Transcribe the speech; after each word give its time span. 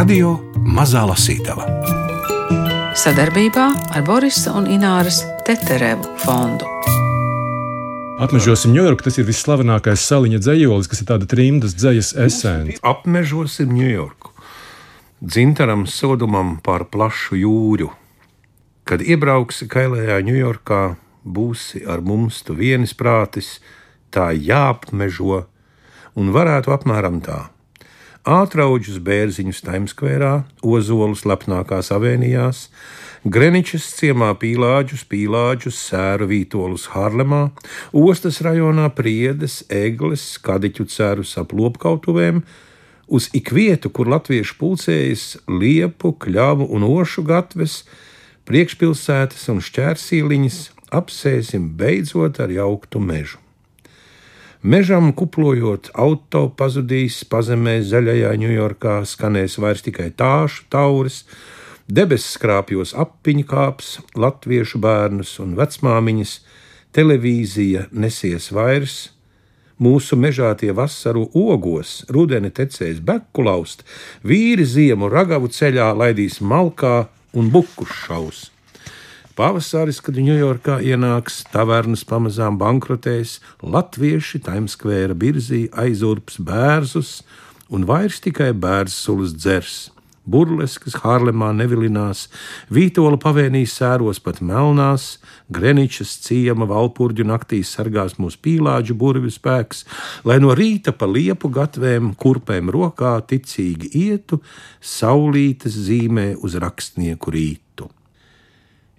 Radio 0.00 0.30
Mazā 0.64 1.02
Lasītava 1.04 1.66
sadarbībā 2.96 3.64
ar 3.92 4.04
Borisa 4.06 4.54
un 4.56 4.64
Ināras 4.72 5.18
Teterevu 5.44 6.14
fondu. 6.22 6.64
Apmežosim 8.24 8.72
Ņujorku, 8.72 9.04
tas 9.04 9.20
ir 9.20 9.26
visslavenākais 9.28 10.06
saliņa 10.08 10.40
dzējolis, 10.40 10.88
kas 10.88 11.04
ir 11.04 11.10
tāda 11.10 11.28
trimdas 11.28 11.76
dzējas 11.76 12.14
esence. 12.16 12.78
Apmežosim 12.80 13.76
Ņujorku, 13.76 14.32
dzintaram 15.20 15.84
sodumam 15.84 16.56
pār 16.64 16.86
plašu 16.88 17.36
jūru. 17.42 17.92
Kad 18.88 19.04
iebrauksi 19.04 19.68
kailējā 19.68 20.16
Ņujorkā, 20.32 20.82
būsi 21.28 21.84
ar 21.84 22.00
mums 22.00 22.40
tu 22.48 22.56
vienisprātis, 22.56 23.58
tā 24.08 24.30
jāapmežo, 24.32 25.44
un 26.16 26.36
varētu 26.40 26.78
apmēram 26.80 27.20
tā 27.20 27.50
ātrauģus 28.30 29.00
bērziņus 29.02 29.64
Taimskvērā, 29.66 30.32
ozolus 30.62 31.24
lepnākās 31.26 31.90
avēnijās, 31.94 32.68
Greničas 33.20 33.84
ciemā 33.98 34.30
pīlāģus, 34.40 35.02
pīlāģus, 35.10 35.80
sēru 35.90 36.30
vītolus 36.30 36.86
Harlemā, 36.94 37.50
ostas 37.92 38.38
rajonā 38.46 38.86
priedes, 38.96 39.58
egles, 39.68 40.38
kadiķu 40.40 40.86
cerus 40.88 41.34
ap 41.42 41.52
lopkautuvēm, 41.52 42.40
uz 43.12 43.28
ikvietu, 43.36 43.90
kur 43.92 44.08
latvieši 44.14 44.56
pulcējas 44.62 45.26
liepu, 45.50 46.14
kļavu 46.22 46.70
un 46.70 46.86
ošu 46.86 47.26
gatves, 47.28 47.82
priekšpilsētas 48.48 49.50
un 49.52 49.60
šķērsīliņas, 49.68 50.64
apsēsim 51.02 51.74
beidzot 51.76 52.40
ar 52.40 52.56
jauktu 52.56 53.04
mežu. 53.04 53.42
Mežam 54.60 55.14
kuplojot, 55.16 55.88
auto 55.96 56.42
pazudīs 56.52 57.22
pazemē 57.24 57.78
zaļajā 57.80 58.34
Ņujorkā, 58.42 58.98
skanēs 59.08 59.54
vairs 59.56 59.80
tikai 59.86 60.10
tāšu 60.12 60.66
tauris, 60.68 61.22
debesis 61.88 62.34
skrāpjos 62.36 62.92
apiņu 62.92 63.46
kāps, 63.48 63.88
latviešu 64.12 64.82
bērnus 64.84 65.32
un 65.40 65.56
vecmāmiņas, 65.56 66.34
televīzija 66.92 67.86
nesies 68.04 68.50
vairs, 68.52 68.98
mūsu 69.80 70.20
mežā 70.20 70.52
tie 70.60 70.76
vasaru 70.76 71.30
ogos, 71.32 72.02
rudeni 72.12 72.52
tecēs 72.52 73.00
beku 73.00 73.48
laust, 73.48 73.80
vīri 74.20 74.68
ziemu 74.68 75.08
ragavu 75.08 75.48
ceļā 75.48 75.88
laidīs 75.96 76.42
malkā 76.44 77.06
un 77.32 77.48
bukus 77.48 77.96
šaus. 78.04 78.50
Pavasaris, 79.40 80.02
kad 80.04 80.18
Ņujorkā 80.20 80.74
ienāks, 80.84 81.38
tavernas 81.48 82.02
pamazām 82.04 82.58
bankrotēs, 82.60 83.38
latvieši 83.64 84.42
Taimskvēra 84.44 85.14
birzī 85.16 85.62
aizurps 85.80 86.36
bērzus 86.44 87.22
un 87.72 87.86
vairs 87.88 88.18
tikai 88.20 88.50
bērzulis 88.52 89.32
dzers. 89.38 89.78
Burleskas 90.28 90.98
Hārlemā 91.00 91.54
nevilinās, 91.56 92.26
Vītola 92.68 93.16
pavēnīs 93.22 93.78
sēros 93.80 94.20
pat 94.20 94.42
melnās, 94.44 95.14
Greničas 95.48 96.12
ciema 96.26 96.68
valpurģu 96.68 97.24
naktīs 97.32 97.72
sargās 97.78 98.18
mūsu 98.20 98.42
pīlāģu 98.44 98.98
burvju 99.00 99.32
spēks, 99.38 99.86
lai 100.28 100.36
no 100.44 100.52
rīta 100.52 100.92
pa 100.92 101.08
liepu 101.08 101.48
gatvēm, 101.48 102.12
kurpēm 102.20 102.68
rokā 102.76 103.16
ticīgi 103.32 103.88
ietu, 104.04 104.42
saulītes 104.84 105.80
zīmē 105.88 106.34
uz 106.44 106.60
rakstnieku 106.60 107.36
rītu. 107.38 107.69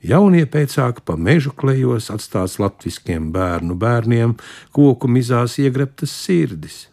Jaunie 0.02 0.48
pēcāki 0.50 1.04
pa 1.06 1.14
mežu 1.14 1.52
klejos 1.54 2.10
atstās 2.10 2.58
latviskiem 2.58 3.30
bērnu 3.34 3.76
bērniem, 3.78 4.34
koku 4.74 5.08
mizās 5.08 5.60
iegreptas 5.62 6.14
sirdis. 6.24 6.88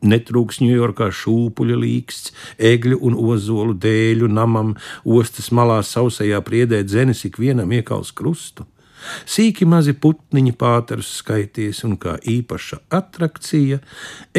Netrūks 0.00 0.62
Ņujorkā 0.62 1.10
šūpuļa 1.12 1.76
līksts, 1.82 2.32
egļu 2.56 3.00
un 3.04 3.16
ozolu 3.18 3.74
dēļu 3.74 4.28
namam, 4.30 4.76
ostas 5.04 5.50
malā 5.52 5.82
sausajā 5.84 6.38
priedē 6.46 6.80
dzenes 6.86 7.24
ikvienam 7.28 7.74
iekals 7.76 8.14
krustu. 8.16 8.64
Sīki 9.28 9.66
mazi 9.68 9.92
putniņi 9.94 10.54
pāterus 10.58 11.10
skaities, 11.20 11.82
un 11.86 11.98
kā 12.00 12.16
īpaša 12.18 12.80
attrakcija 12.94 13.78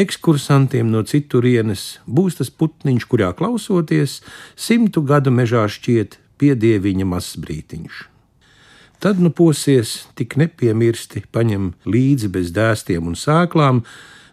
ekskursantiem 0.00 0.90
no 0.90 1.04
citurienes 1.06 2.00
būs 2.06 2.40
tas 2.40 2.50
putniņš, 2.50 3.06
kurā 3.08 3.30
klausoties, 3.36 4.18
simtu 4.56 5.04
gadu 5.06 5.32
mežā 5.32 5.64
šķiet 5.70 6.18
piedieviņa 6.40 7.06
mazs 7.08 7.36
brītiņš. 7.42 8.06
Tad 9.00 9.20
nu 9.20 9.30
posies, 9.32 9.94
tik 10.12 10.36
nepiemirsti, 10.36 11.22
paņem 11.32 11.70
līdzi 11.88 12.28
bez 12.32 12.50
dēstiem 12.52 13.06
un 13.08 13.16
sēklām, 13.16 13.80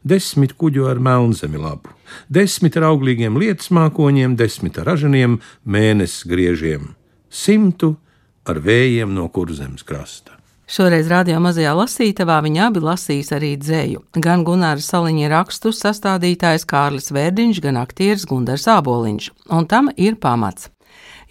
desmit 0.03 0.57
kuģu 0.59 0.89
ar 0.91 0.99
melnzemi 0.99 1.61
labu, 1.61 1.93
desmit 2.27 2.75
ar 2.75 2.89
auglīgiem 2.89 3.39
lietas 3.39 3.71
mākoņiem, 3.71 4.35
desmit 4.39 4.81
ar 4.81 4.91
ražaniem 4.91 5.39
mēnesis 5.63 6.27
griežiem, 6.27 6.91
simtu 7.31 7.95
ar 8.43 8.59
vējiem 8.63 9.15
no 9.15 9.29
kurzemes 9.31 9.87
krasta. 9.87 10.35
Šoreiz 10.67 11.07
radio 11.07 11.39
mazajā 11.39 11.71
lasītavā 11.71 12.41
viņi 12.43 12.59
abi 12.65 12.81
lasīs 12.83 13.31
arī 13.31 13.53
dzēju. 13.55 14.01
Gan 14.19 14.43
Gunārs 14.43 14.89
Saliņa 14.91 15.29
rakstus 15.31 15.79
sastādītājs 15.79 16.67
Kārlis 16.67 17.07
Vērdiņš, 17.15 17.63
gan 17.63 17.79
aktieris 17.79 18.27
Gundars 18.27 18.67
Āboliņš, 18.67 19.31
un 19.55 19.71
tam 19.71 19.87
ir 19.95 20.19
pamats 20.19 20.67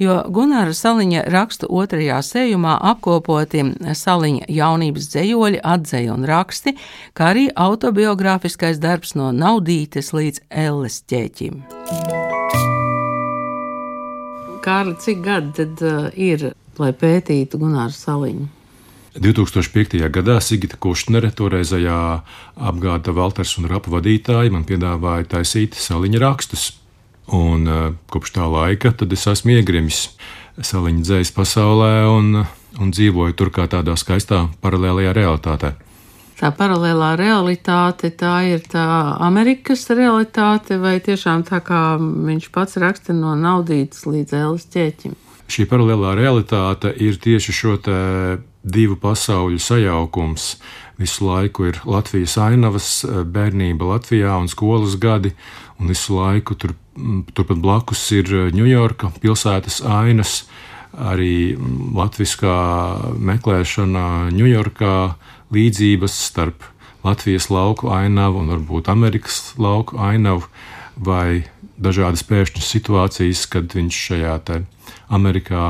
jo 0.00 0.16
Gunāra 0.32 0.74
Saliņa 0.76 1.24
rakstu 1.32 1.68
otrajā 1.70 2.18
sējumā 2.24 2.76
apkopoti 2.92 3.64
Saliņa 3.96 4.50
jaunības 4.52 5.10
dzējoļi, 5.12 5.62
atzeja 5.64 6.14
un 6.16 6.26
raksti, 6.28 6.76
kā 7.16 7.32
arī 7.34 7.46
autobiogrāfiskais 7.52 8.80
darbs 8.82 9.16
no 9.18 9.32
naudītes 9.32 10.12
līdz 10.16 10.44
elles 10.50 11.00
ķēķim. 11.10 11.62
Kārli, 14.66 14.96
cik 14.98 15.22
gadi 15.22 15.52
tad 15.60 15.82
uh, 15.86 16.06
ir, 16.18 16.50
lai 16.80 16.90
pētītu 16.90 17.60
Gunāru 17.62 17.94
Saliņu? 17.94 18.48
2005. 19.16 19.96
gadā 20.12 20.36
Sigita 20.44 20.76
Kušnere, 20.76 21.30
toreizējā 21.32 22.00
apgāda 22.68 23.14
Valters 23.16 23.54
un 23.60 23.68
Rapa 23.70 23.94
vadītāja, 23.94 24.52
man 24.52 24.66
piedāvāja 24.68 25.30
taisīt 25.38 25.78
saliņa 25.80 26.20
rakstus. 26.20 26.72
Un 27.34 27.66
uh, 27.66 27.94
kopš 28.12 28.36
tā 28.36 28.46
laika 28.46 28.92
es 29.10 29.26
esmu 29.26 29.56
iegrimis 29.56 30.10
saliņu 30.62 31.02
dzējas 31.02 31.32
pasaulē 31.34 32.06
un, 32.08 32.44
un 32.78 32.92
dzīvoju 32.94 33.34
tur 33.36 33.50
kā 33.50 33.66
tādā 33.70 33.96
skaistā 33.98 34.46
paralēlajā 34.62 35.12
realitātē. 35.16 35.74
Tā 36.36 36.50
paralēlā 36.52 37.14
realitāte, 37.16 38.10
tā 38.12 38.42
ir 38.44 38.64
tā 38.68 38.84
Amerikas 39.24 39.86
realitāte, 39.88 40.76
vai 40.76 40.98
tiešām 41.00 41.46
tā 41.48 41.62
kā 41.64 41.96
viņš 41.96 42.50
pats 42.52 42.76
raksta 42.76 43.16
no 43.16 43.32
naudītas 43.40 44.04
līdz 44.04 44.36
ēlas 44.36 44.68
ķēķim? 44.74 45.14
Šī 45.48 45.64
paralēlā 45.70 46.12
realitāte 46.18 46.92
ir 46.92 47.16
tieši 47.22 47.54
šo 47.56 47.76
divu 48.66 48.98
pasauļu 49.00 49.62
sajaukums. 49.62 50.56
Visu 51.00 51.28
laiku 51.28 51.70
ir 51.70 51.80
Latvijas 51.88 52.36
ainavas, 52.40 52.90
bērnība 53.06 53.94
Latvijā 53.94 54.36
un 54.36 54.50
skolas 54.52 54.98
gadi, 55.00 55.32
un 55.80 55.92
visu 55.92 56.18
laiku 56.20 56.56
tur 56.58 56.76
turpat 57.36 57.60
blakus 57.62 58.02
ir 58.16 58.30
Ņujorka 58.56 59.10
eh, 59.10 59.18
pilsētas 59.22 59.80
ainas, 59.84 60.44
arī 60.96 61.54
mm, 61.56 61.92
latviskā 61.96 62.56
meklēšana 63.16 64.06
Ņujorkā, 64.36 64.94
līdzības 65.54 66.14
starp 66.30 66.64
Latvijas 67.06 67.50
lauku 67.52 67.92
ainavu 67.94 68.40
un 68.42 68.50
varbūt 68.50 68.88
Amerikas 68.90 69.54
lauku 69.62 70.00
ainavu, 70.02 70.48
vai 70.96 71.46
dažādas 71.76 72.24
pēkšņas 72.26 72.70
situācijas, 72.72 73.44
kad 73.52 73.76
viņš 73.76 74.00
šajā 74.08 74.38
Amerikā 75.12 75.66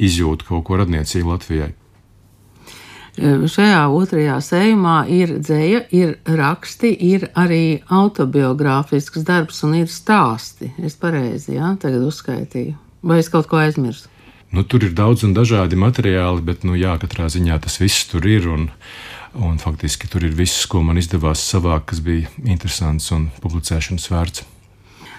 izjūt 0.00 0.46
kaut 0.48 0.64
ko 0.66 0.80
radniecīgu 0.80 1.30
Latvijai. 1.30 1.74
Šajā 3.20 3.80
otrajā 3.92 4.38
sējumā 4.40 5.02
ir 5.12 5.34
dzēja, 5.44 5.82
ir 5.92 6.14
raksti, 6.24 6.92
ir 7.04 7.26
arī 7.36 7.82
autobiogrāfisks 7.92 9.26
darbs 9.28 9.60
un 9.66 9.74
ir 9.82 9.90
stāsti. 9.92 10.70
Es 10.80 10.96
pareizi, 10.96 11.58
jā, 11.58 11.74
tagad 11.82 12.06
uzskaitīju. 12.08 12.78
Vai 13.04 13.20
es 13.20 13.28
kaut 13.32 13.50
ko 13.50 13.60
aizmirsu? 13.60 14.08
Nu, 14.50 14.64
tur 14.64 14.82
ir 14.82 14.94
daudz 14.96 15.22
un 15.26 15.34
dažādi 15.36 15.76
materiāli, 15.78 16.42
bet, 16.42 16.64
nu, 16.66 16.74
jā, 16.80 16.96
katrā 17.02 17.28
ziņā 17.30 17.60
tas 17.62 17.76
viss 17.82 18.08
tur 18.10 18.24
ir. 18.26 18.48
Un, 18.50 18.70
un 19.36 19.60
faktiski 19.62 20.08
tur 20.10 20.24
ir 20.26 20.34
viss, 20.34 20.64
ko 20.66 20.80
man 20.86 20.98
izdevās 20.98 21.44
savākt, 21.52 21.90
kas 21.92 22.00
bija 22.06 22.32
interesants 22.42 23.12
un 23.14 23.28
publicēšanas 23.44 24.08
vērts. 24.10 24.48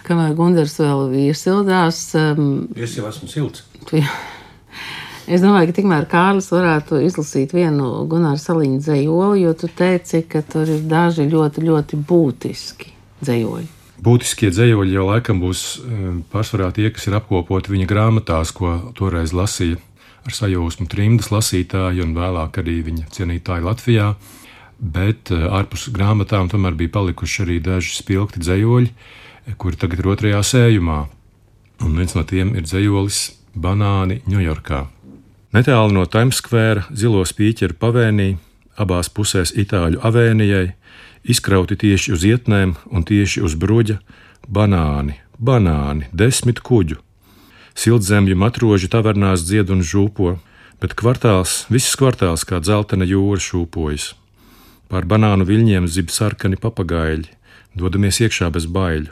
Kamēr 0.08 0.34
Gunārs 0.36 0.80
vēl 0.82 1.14
iesildās, 1.30 2.04
um, 2.18 2.66
es 2.76 2.98
jau 2.98 3.06
esmu 3.08 3.30
silts. 3.30 3.68
Es 5.32 5.40
domāju, 5.40 5.70
ka 5.70 5.78
tikmēr 5.78 6.06
Kārlis 6.12 6.50
varētu 6.52 6.98
izlasīt 7.06 7.54
vienu 7.56 8.02
Gunāra 8.12 8.36
Saliņa 8.36 8.82
dzējoli, 8.84 9.46
jo 9.46 9.54
tu 9.56 9.70
teici, 9.72 10.26
ka 10.28 10.42
tur 10.44 10.68
ir 10.68 10.82
daži 10.92 11.24
ļoti, 11.32 11.64
ļoti 11.70 12.00
būtiski 12.10 12.92
dzējoļi. 13.24 13.70
Būtiskie 14.04 14.50
dzējoļi 14.52 14.98
jau 14.98 15.06
laikam 15.08 15.40
būs 15.40 15.62
eh, 15.80 16.04
pārsvarā 16.34 16.68
tie, 16.76 16.90
kas 16.92 17.08
ir 17.08 17.16
apkopoti 17.22 17.72
viņa 17.72 17.88
grāmatās, 17.88 18.52
ko 18.52 18.74
toreiz 18.98 19.32
lasīja 19.32 19.80
ar 20.28 20.36
sajūsmu 20.36 20.90
trimdas 20.92 21.32
lasītāji 21.32 22.04
un 22.04 22.12
vēlāk 22.18 22.60
arī 22.60 22.82
viņa 22.90 23.08
cienītāji 23.16 23.68
Latvijā. 23.70 24.12
Bet 24.84 25.32
eh, 25.32 25.48
ārpus 25.48 25.88
grāmatām 25.96 26.52
tomēr 26.52 26.76
bija 26.76 26.98
palikuši 26.98 27.46
arī 27.46 27.62
daži 27.64 28.02
spilgti 28.02 28.44
dzējoļi, 28.44 28.92
kuri 29.56 29.80
tagad 29.80 30.04
ir 30.04 30.12
otrajā 30.12 30.44
sējumā. 30.44 31.06
Un 31.88 32.02
viens 32.02 32.20
no 32.20 32.28
tiem 32.28 32.52
ir 32.58 32.68
dzējolis 32.68 33.30
Banāni 33.56 34.20
Ņujorkā. 34.28 34.90
Netālu 35.52 35.92
no 35.92 36.06
Square, 36.32 36.86
zilo 36.96 37.26
spīķeru 37.28 37.76
pavēnī, 37.76 38.38
abās 38.80 39.10
pusēs 39.12 39.52
Itāļu 39.52 40.00
avēnijai, 40.00 40.76
izkrauti 41.28 41.76
tieši 41.76 42.14
uz 42.16 42.24
ietnēm 42.24 42.78
un 42.88 43.04
tieši 43.04 43.44
uz 43.44 43.56
bruģa 43.60 44.00
banāni, 44.48 45.20
banāni, 45.36 46.08
desmit 46.14 46.64
kuģu. 46.64 46.96
Siltzemju 47.76 48.36
matroži 48.40 48.88
tavernās 48.88 49.44
dzied 49.44 49.76
un 49.76 49.84
žūpo, 49.84 50.38
bet 50.80 50.96
kvartāls, 50.96 51.66
viss 51.68 52.00
kvartāls 52.00 52.48
kā 52.48 52.64
dzeltena 52.64 53.04
jūra 53.04 53.44
šūpojas. 53.44 54.14
Pār 54.88 55.04
banānu 55.04 55.44
viļņiem 55.44 55.92
zib 55.92 56.16
sarkani 56.16 56.56
papagaļi, 56.56 57.28
dodamies 57.76 58.24
iekšā 58.24 58.48
bez 58.56 58.72
baiļu. 58.72 59.12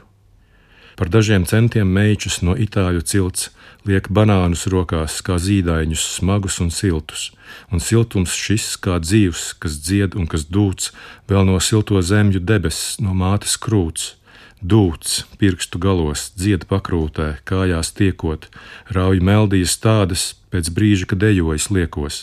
Par 0.96 1.12
dažiem 1.12 1.44
centiem 1.44 1.92
meičus 1.92 2.40
no 2.44 2.56
itāļu 2.56 3.04
cilts 3.04 3.52
liek 3.90 4.10
banānus 4.14 4.68
rokās, 4.70 5.20
kā 5.26 5.40
zīdaiņus, 5.42 6.04
smagus 6.20 6.60
un 6.64 6.70
siltus, 6.74 7.30
un 7.74 7.82
siltums 7.82 8.36
šis 8.38 8.76
kā 8.84 9.00
dzīvs, 9.02 9.54
kas 9.62 9.80
dzied 9.86 10.18
un 10.20 10.30
kas 10.30 10.46
dūts 10.46 10.92
vēl 11.30 11.48
no 11.50 11.58
silto 11.64 12.02
zemju 12.02 12.42
debesis, 12.44 13.00
no 13.04 13.16
mātes 13.18 13.58
krūts. 13.58 14.16
Dūts, 14.60 15.24
pirkstu 15.40 15.80
galos, 15.80 16.34
dzied 16.36 16.66
pakrūtē, 16.68 17.38
kājās 17.48 17.94
tiekot, 17.96 18.50
rauj 18.92 19.22
meldijas 19.24 19.78
tādas, 19.80 20.34
pēc 20.52 20.68
brīža, 20.76 21.08
kad 21.14 21.24
ejojas 21.24 21.70
liekos. 21.72 22.18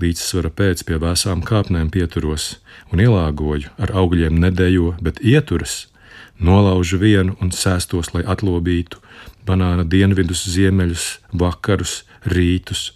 Līdzsvara 0.00 0.52
pēc 0.54 0.84
pie 0.86 1.00
vēsām 1.02 1.42
kāpnēm 1.42 1.90
pieturos 1.90 2.60
un 2.94 3.02
ielāgoju, 3.02 3.74
ar 3.82 3.90
augļiem 3.98 4.38
nedējo, 4.46 4.94
bet 5.02 5.18
ieturas, 5.26 5.88
nolaužu 6.38 7.02
vienu 7.02 7.34
un 7.42 7.50
sēstos, 7.50 8.14
lai 8.14 8.22
atlobītu, 8.22 9.02
banāna 9.46 9.84
dienvidus, 9.84 10.44
ziemeļus, 10.50 11.06
vakarus, 11.32 12.02
rītus, 12.24 12.90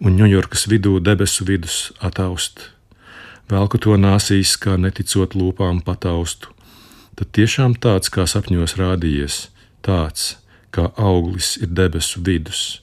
un 0.00 0.16
Ņujorkas 0.18 0.66
vidū 0.70 0.98
debesu 1.00 1.46
vidus 1.48 1.90
ataust. 2.00 2.70
Velku 3.50 3.80
to 3.82 3.96
nāsīs, 3.98 4.54
kā 4.60 4.76
neticot 4.78 5.34
lūpām 5.34 5.80
pataustu. 5.86 6.52
Tad 7.18 7.32
tiešām 7.36 7.74
tāds, 7.82 8.08
kā 8.08 8.24
sapņos 8.30 8.76
rādījies, 8.78 9.48
tāds, 9.84 10.36
kā 10.70 10.90
auglis 10.96 11.56
ir 11.60 11.72
debesu 11.74 12.22
vidus. 12.24 12.80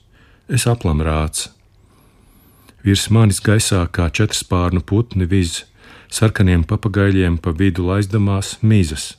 Es 0.47 0.67
aplam 0.67 1.01
rāts. 1.03 1.49
Virs 2.83 3.07
manis 3.11 3.39
gaisā 3.43 3.81
kā 3.91 4.09
četrspārnu 4.11 4.83
putni 4.85 5.25
viz, 5.27 5.63
sarkaniem 6.11 6.63
papagaļiem 6.67 7.39
pa 7.43 7.51
vidu 7.51 7.87
laizdamās 7.87 8.57
mizas, 8.61 9.15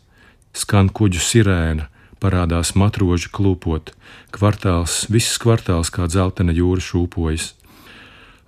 skan 0.57 0.89
kuģu 0.89 1.21
sirēna, 1.21 1.89
parādās 2.23 2.75
matroži 2.79 3.31
klūpot, 3.35 3.93
kvartāls, 4.35 5.07
viss 5.13 5.39
kvartāls 5.43 5.93
kā 5.95 6.09
dzeltena 6.11 6.55
jūra 6.55 6.83
šūpojas. 6.85 7.53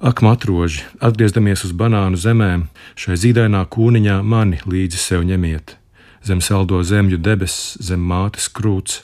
Ak, 0.01 0.23
matroži, 0.25 0.87
atgriezdamies 1.05 1.67
uz 1.69 1.75
banānu 1.77 2.17
zemēm, 2.17 2.69
šai 2.97 3.19
zīdainā 3.21 3.67
kūniņā 3.69 4.21
mani 4.25 4.63
līdzi 4.65 5.01
sev 5.01 5.27
ņemiet, 5.29 5.77
zem 6.25 6.41
saldo 6.41 6.81
zemju 6.81 7.21
debesis, 7.21 7.77
zem 7.85 8.01
mātes 8.01 8.49
krūts, 8.49 9.03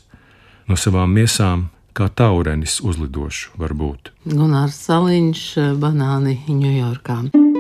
no 0.69 0.77
savām 0.81 1.13
miesām, 1.13 1.69
kā 1.97 2.09
taurenis 2.09 2.81
uzlidošu, 2.85 3.57
varbūt. 3.61 4.13
Gunārs 4.29 4.81
Saliņš, 4.89 5.45
banāni 5.81 6.41
Ņujorkā. 6.49 7.56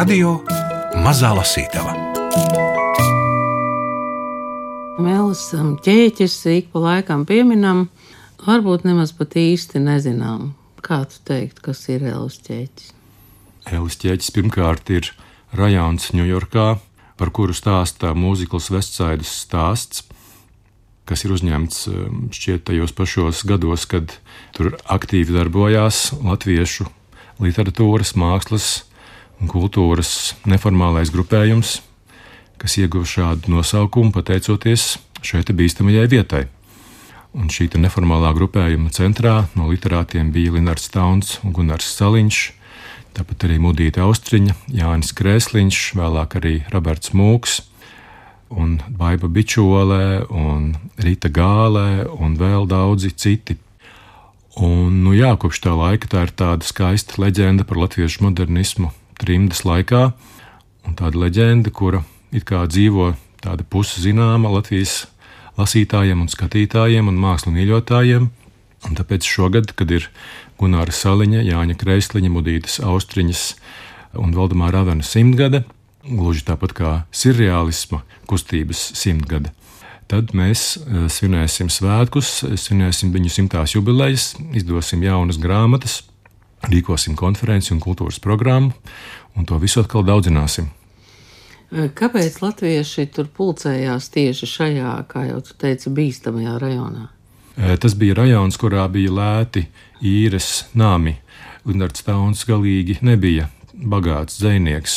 Radio 0.00 0.38
Mazā 1.04 1.28
Lasītava. 1.36 1.90
Mēlis 4.96 5.42
ķēķis 5.84 6.36
ik 6.54 6.70
pa 6.72 6.80
laikam 6.86 7.26
pieminam, 7.28 7.82
varbūt 8.46 8.86
nemaz 8.88 9.12
pat 9.18 9.36
īsti 9.36 9.82
nezinām. 9.84 10.54
Kā 10.80 11.02
tu 11.04 11.20
teikt, 11.28 11.60
kas 11.60 11.84
ir 11.92 12.08
Elis 12.08 12.40
ķēķis? 12.48 12.88
Elis 13.76 14.00
ķēķis 14.00 14.32
pirmkārt 14.38 14.88
ir 14.96 15.12
rajons 15.52 16.14
Ņujorkā, 16.16 16.68
par 17.20 17.36
kuru 17.36 17.52
stāsta 17.52 18.16
mūzikls 18.16 18.72
Vestsaidas 18.72 19.36
stāsts, 19.44 20.06
kas 21.04 21.28
ir 21.28 21.36
uzņemts 21.36 21.88
šķiet 22.40 22.70
tajos 22.72 22.96
pašos 22.96 23.44
gados, 23.44 23.84
kad 23.84 24.16
tur 24.56 24.78
aktīvi 24.88 25.36
darbojās 25.36 26.06
latviešu 26.24 26.88
literatūras, 27.44 28.16
mākslas 28.16 28.78
un 29.40 29.48
kultūras 29.48 30.36
neformālais 30.48 31.10
grupējums, 31.12 31.80
kas 32.60 32.76
ieguva 32.80 33.08
šādu 33.08 33.54
nosaukumu 33.54 34.12
pateicoties 34.12 34.98
šai 35.24 35.42
bīstamajai 35.44 36.08
vietai. 36.12 36.46
Un 37.36 37.46
šī 37.52 37.68
neformālā 37.78 38.32
grupējuma 38.34 38.90
centrā 38.90 39.34
no 39.54 39.68
literātiem 39.70 40.32
bija 40.34 40.56
Linnards 40.56 40.90
Tauns 40.90 41.38
un 41.44 41.54
Gunārs 41.54 41.86
Saliņš, 41.94 42.40
tāpat 43.14 43.46
arī 43.46 43.60
Mudīta 43.62 44.02
Austriņa, 44.02 44.56
Jānis 44.74 45.14
Krēsliņš, 45.14 45.80
vēlāk 45.98 46.36
arī 46.40 46.54
Roberts 46.74 47.14
Mūks, 47.14 47.60
un 48.50 48.80
Baiba 48.90 49.30
Bičolē, 49.30 50.26
un 50.26 50.72
Rīta 50.98 51.30
Gālē, 51.30 52.02
un 52.18 52.34
vēl 52.38 52.66
daudzi 52.66 53.14
citi. 53.14 53.60
Un, 54.58 55.04
nu 55.04 55.14
jā, 55.14 55.30
kopš 55.38 55.62
tā 55.62 55.76
laika 55.78 56.10
tā 56.10 56.26
ir 56.26 56.34
tāda 56.34 56.66
skaista 56.66 57.22
leģenda 57.22 57.62
par 57.64 57.78
latviešu 57.78 58.26
modernismu 58.26 58.90
trimdas 59.20 59.64
laikā, 59.68 60.10
un 60.86 60.96
tāda 60.98 61.20
leģenda, 61.20 61.72
kura 61.74 62.02
it 62.32 62.46
kā 62.48 62.64
dzīvo 62.70 63.12
tāda 63.44 63.64
pusi 63.68 64.02
zināma 64.04 64.52
Latvijas 64.52 65.04
lasītājiem 65.60 66.22
un 66.24 66.30
skatītājiem 66.30 67.10
un 67.10 67.20
mākslu 67.20 67.52
mīļotājiem. 67.54 68.30
Un 68.88 68.96
tāpēc 68.96 69.26
šogad, 69.28 69.74
kad 69.76 69.90
ir 69.92 70.06
Gunāra 70.60 70.92
Saliņa, 70.94 71.42
Jāņa 71.44 71.76
Kreisliņa, 71.80 72.30
Mudītas 72.32 72.78
Austriņas 72.80 73.44
un 74.20 74.32
Valdemāra 74.36 74.80
Ravena 74.80 75.04
simtgade, 75.04 75.62
gluži 76.06 76.46
tāpat 76.48 76.74
kā 76.76 76.92
surreālisma 77.12 78.00
kustības 78.30 78.80
simtgade, 78.96 79.52
tad 80.10 80.32
mēs 80.36 80.78
eh, 80.80 81.06
svinēsim 81.12 81.68
svētkus, 81.72 82.40
svinēsim 82.56 83.12
viņu 83.14 83.32
simtās 83.36 83.76
jubilejas, 83.76 84.32
izdosim 84.56 85.04
jaunas 85.04 85.38
grāmatas, 85.40 86.00
rīkosim 86.68 87.16
konferenci 87.16 87.72
un 87.74 87.80
kultūras 87.80 88.20
programmu, 88.22 88.74
un 89.36 89.48
to 89.48 89.58
visu 89.62 89.80
atkal 89.80 90.04
daudzināsim. 90.06 90.68
Kāpēc 91.70 92.40
latvieši 92.42 93.06
tur 93.14 93.28
pulcējās 93.30 94.10
tieši 94.10 94.48
šajā, 94.50 94.94
kā 95.10 95.28
jau 95.28 95.38
teici, 95.54 95.92
bīstamajā 95.94 96.56
rajonā? 96.58 97.06
Tas 97.78 97.94
bija 97.94 98.16
rajons, 98.18 98.58
kurā 98.58 98.88
bija 98.90 99.12
lēti 99.14 99.66
īres 100.02 100.66
nami. 100.74 101.14
Linnards 101.68 102.02
Tauns 102.02 102.42
galīgi 102.48 102.98
nebija 103.04 103.46
bagāts 103.80 104.38
dzinieks. 104.40 104.96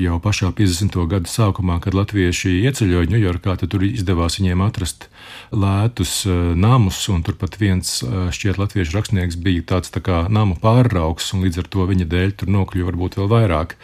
Jau 0.00 0.18
pašā 0.22 0.50
50. 0.56 0.98
gada 1.10 1.30
sākumā, 1.30 1.78
kad 1.84 1.96
latvieši 1.96 2.56
ieceļoja 2.64 3.10
Ņujorkā, 3.12 3.56
tad 3.60 3.72
tur 3.74 3.84
izdevās 3.86 4.38
viņiem 4.40 4.64
atrast 4.66 5.08
lētus 5.54 6.24
uh, 6.28 6.52
namus, 6.58 7.02
un 7.12 7.22
turpat 7.26 7.58
viens 7.60 8.00
uh, 8.02 8.28
šķiet 8.34 8.60
latviešu 8.62 8.98
rakstnieks 8.98 9.38
bija 9.40 9.66
tāds 9.74 9.94
tā 9.94 10.02
kā 10.04 10.24
namu 10.32 10.58
pārraugs, 10.60 11.32
un 11.34 11.46
līdz 11.46 11.64
ar 11.64 11.70
to 11.70 11.88
viņa 11.90 12.10
dēļ 12.10 12.36
tur 12.42 12.52
nokļuva 12.58 12.90
varbūt 12.92 13.18
vēl 13.20 13.32
vairāk 13.32 13.78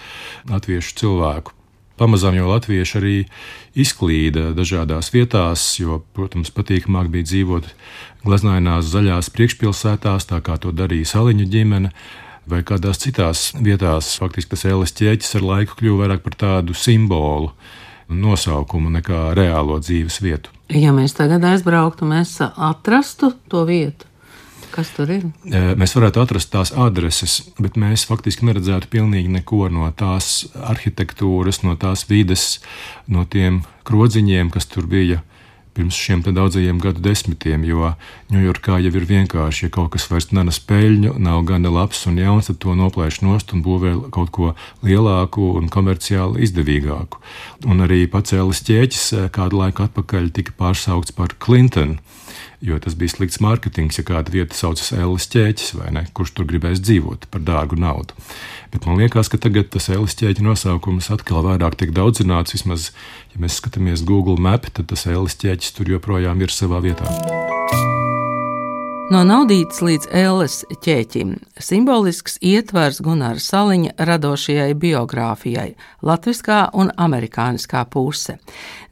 latviešu 0.50 1.00
cilvēku. 1.02 1.56
Pamazām 2.00 2.32
jau 2.32 2.46
latvieši 2.48 2.94
arī 2.96 3.16
izklīda 3.76 4.54
dažādās 4.56 5.10
vietās, 5.12 5.64
jo, 5.76 5.98
protams, 6.16 6.48
patīkamāk 6.56 7.10
bija 7.12 7.28
dzīvot 7.28 7.68
glaznainās 8.24 8.88
zaļās 8.88 9.28
priekšpilsētās, 9.34 10.24
tā 10.30 10.40
kā 10.40 10.56
to 10.62 10.72
darīja 10.72 11.10
Saliņu 11.12 11.44
ģimene 11.52 11.92
vai 12.48 12.62
kādās 12.66 13.02
citās 13.02 13.50
vietās. 13.60 14.14
Faktiski 14.20 14.54
tas 14.54 14.66
ēles 14.70 14.94
ķēķis 14.96 15.38
ar 15.40 15.46
laiku 15.52 15.78
kļuva 15.80 16.04
vairāk 16.04 16.24
par 16.26 16.38
tādu 16.40 16.76
simbolu 16.76 17.52
nosaukumu 18.10 18.90
nekā 18.96 19.30
reālo 19.38 19.78
dzīves 19.82 20.20
vietu. 20.22 20.50
Ja 20.70 20.94
mēs 20.94 21.14
tagad 21.18 21.44
aizbrauktu, 21.46 22.06
mēs 22.10 22.38
atrastu 22.40 23.32
to 23.50 23.64
vietu. 23.68 24.06
Kas 24.70 24.92
tur 24.94 25.10
ir? 25.10 25.24
Mēs 25.78 25.96
varētu 25.96 26.20
atrast 26.22 26.52
tās 26.52 26.70
adreses, 26.78 27.40
bet 27.58 27.74
mēs 27.80 28.04
faktiski 28.06 28.46
neredzētu 28.46 28.86
pilnīgi 28.92 29.32
neko 29.40 29.64
no 29.72 29.88
tās 29.98 30.44
arhitektūras, 30.54 31.64
no 31.66 31.74
tās 31.80 32.04
vides, 32.06 32.60
no 33.10 33.24
tiem 33.26 33.64
krodziņiem, 33.88 34.52
kas 34.54 34.70
tur 34.70 34.86
bija 34.90 35.24
pirms 35.74 35.96
šiem 35.96 36.22
daudzajiem 36.26 36.80
gadu 36.82 37.02
desmitiem, 37.04 37.64
jo 37.64 37.92
Ņujorkā 38.30 38.78
jau 38.84 38.92
ir 38.94 39.06
vienkārši, 39.08 39.66
ja 39.66 39.72
kaut 39.74 39.90
kas 39.94 40.06
vairs 40.10 40.30
nenes 40.36 40.60
peļņu, 40.68 41.16
nav 41.18 41.42
gana 41.48 41.72
labs 41.74 42.04
un 42.06 42.18
jauns, 42.20 42.46
tad 42.50 42.60
to 42.62 42.76
noplēš 42.78 43.22
nost 43.26 43.54
un 43.56 43.64
būvē 43.66 43.94
kaut 44.14 44.30
ko 44.34 44.52
lielāku 44.86 45.52
un 45.58 45.70
komerciāli 45.72 46.44
izdevīgāku. 46.46 47.18
Un 47.66 47.82
arī 47.86 48.04
pacēlis 48.10 48.62
ķēķis 48.68 49.06
eh, 49.16 49.28
kādu 49.34 49.62
laiku 49.64 49.86
atpakaļ 49.88 50.30
tika 50.36 50.54
pārsaukts 50.58 51.16
par 51.16 51.34
Clinton 51.42 51.98
jo 52.64 52.78
tas 52.82 52.96
bija 52.98 53.14
slikts 53.14 53.40
mārketings, 53.42 53.98
ja 54.00 54.04
kāda 54.06 54.32
vieta 54.34 54.56
saucas 54.56 54.92
Ēlas 54.96 55.28
ķēķis, 55.32 55.74
vai 55.80 55.92
ne, 55.96 56.04
kurš 56.16 56.34
tur 56.36 56.48
gribēs 56.50 56.82
dzīvot 56.84 57.28
par 57.32 57.44
dārgu 57.46 57.78
naudu. 57.80 58.16
Bet 58.74 58.86
man 58.86 59.00
liekas, 59.00 59.32
ka 59.32 59.40
tagad 59.40 59.72
tas 59.74 59.88
Ēlas 59.92 60.16
ķēķa 60.20 60.44
nosaukums 60.46 61.10
atkal 61.14 61.44
vairāk 61.48 61.78
tiek 61.80 61.94
daudzināts. 61.96 62.56
Vismaz, 62.56 62.90
ja 63.34 63.42
mēs 63.42 63.60
skatāmies 63.62 64.04
Google 64.06 64.38
Map, 64.40 64.68
tad 64.74 64.92
tas 64.92 65.08
Ēlas 65.10 65.38
ķēķis 65.40 65.78
tur 65.78 65.96
joprojām 65.96 66.44
ir 66.44 66.54
savā 66.54 66.84
vietā. 66.84 67.08
No 69.10 69.24
naudītes 69.26 69.80
līdz 69.82 70.06
ēles 70.14 70.60
ķēķim- 70.84 71.32
simbolisks 71.66 72.36
ietvers 72.46 73.00
Gunāra 73.02 73.42
Saliņa 73.42 73.96
radošajai 73.98 74.76
biogrāfijai, 74.78 75.72
latviskā 76.06 76.58
un 76.78 76.92
amerikāniskā 76.94 77.82
puse. 77.90 78.36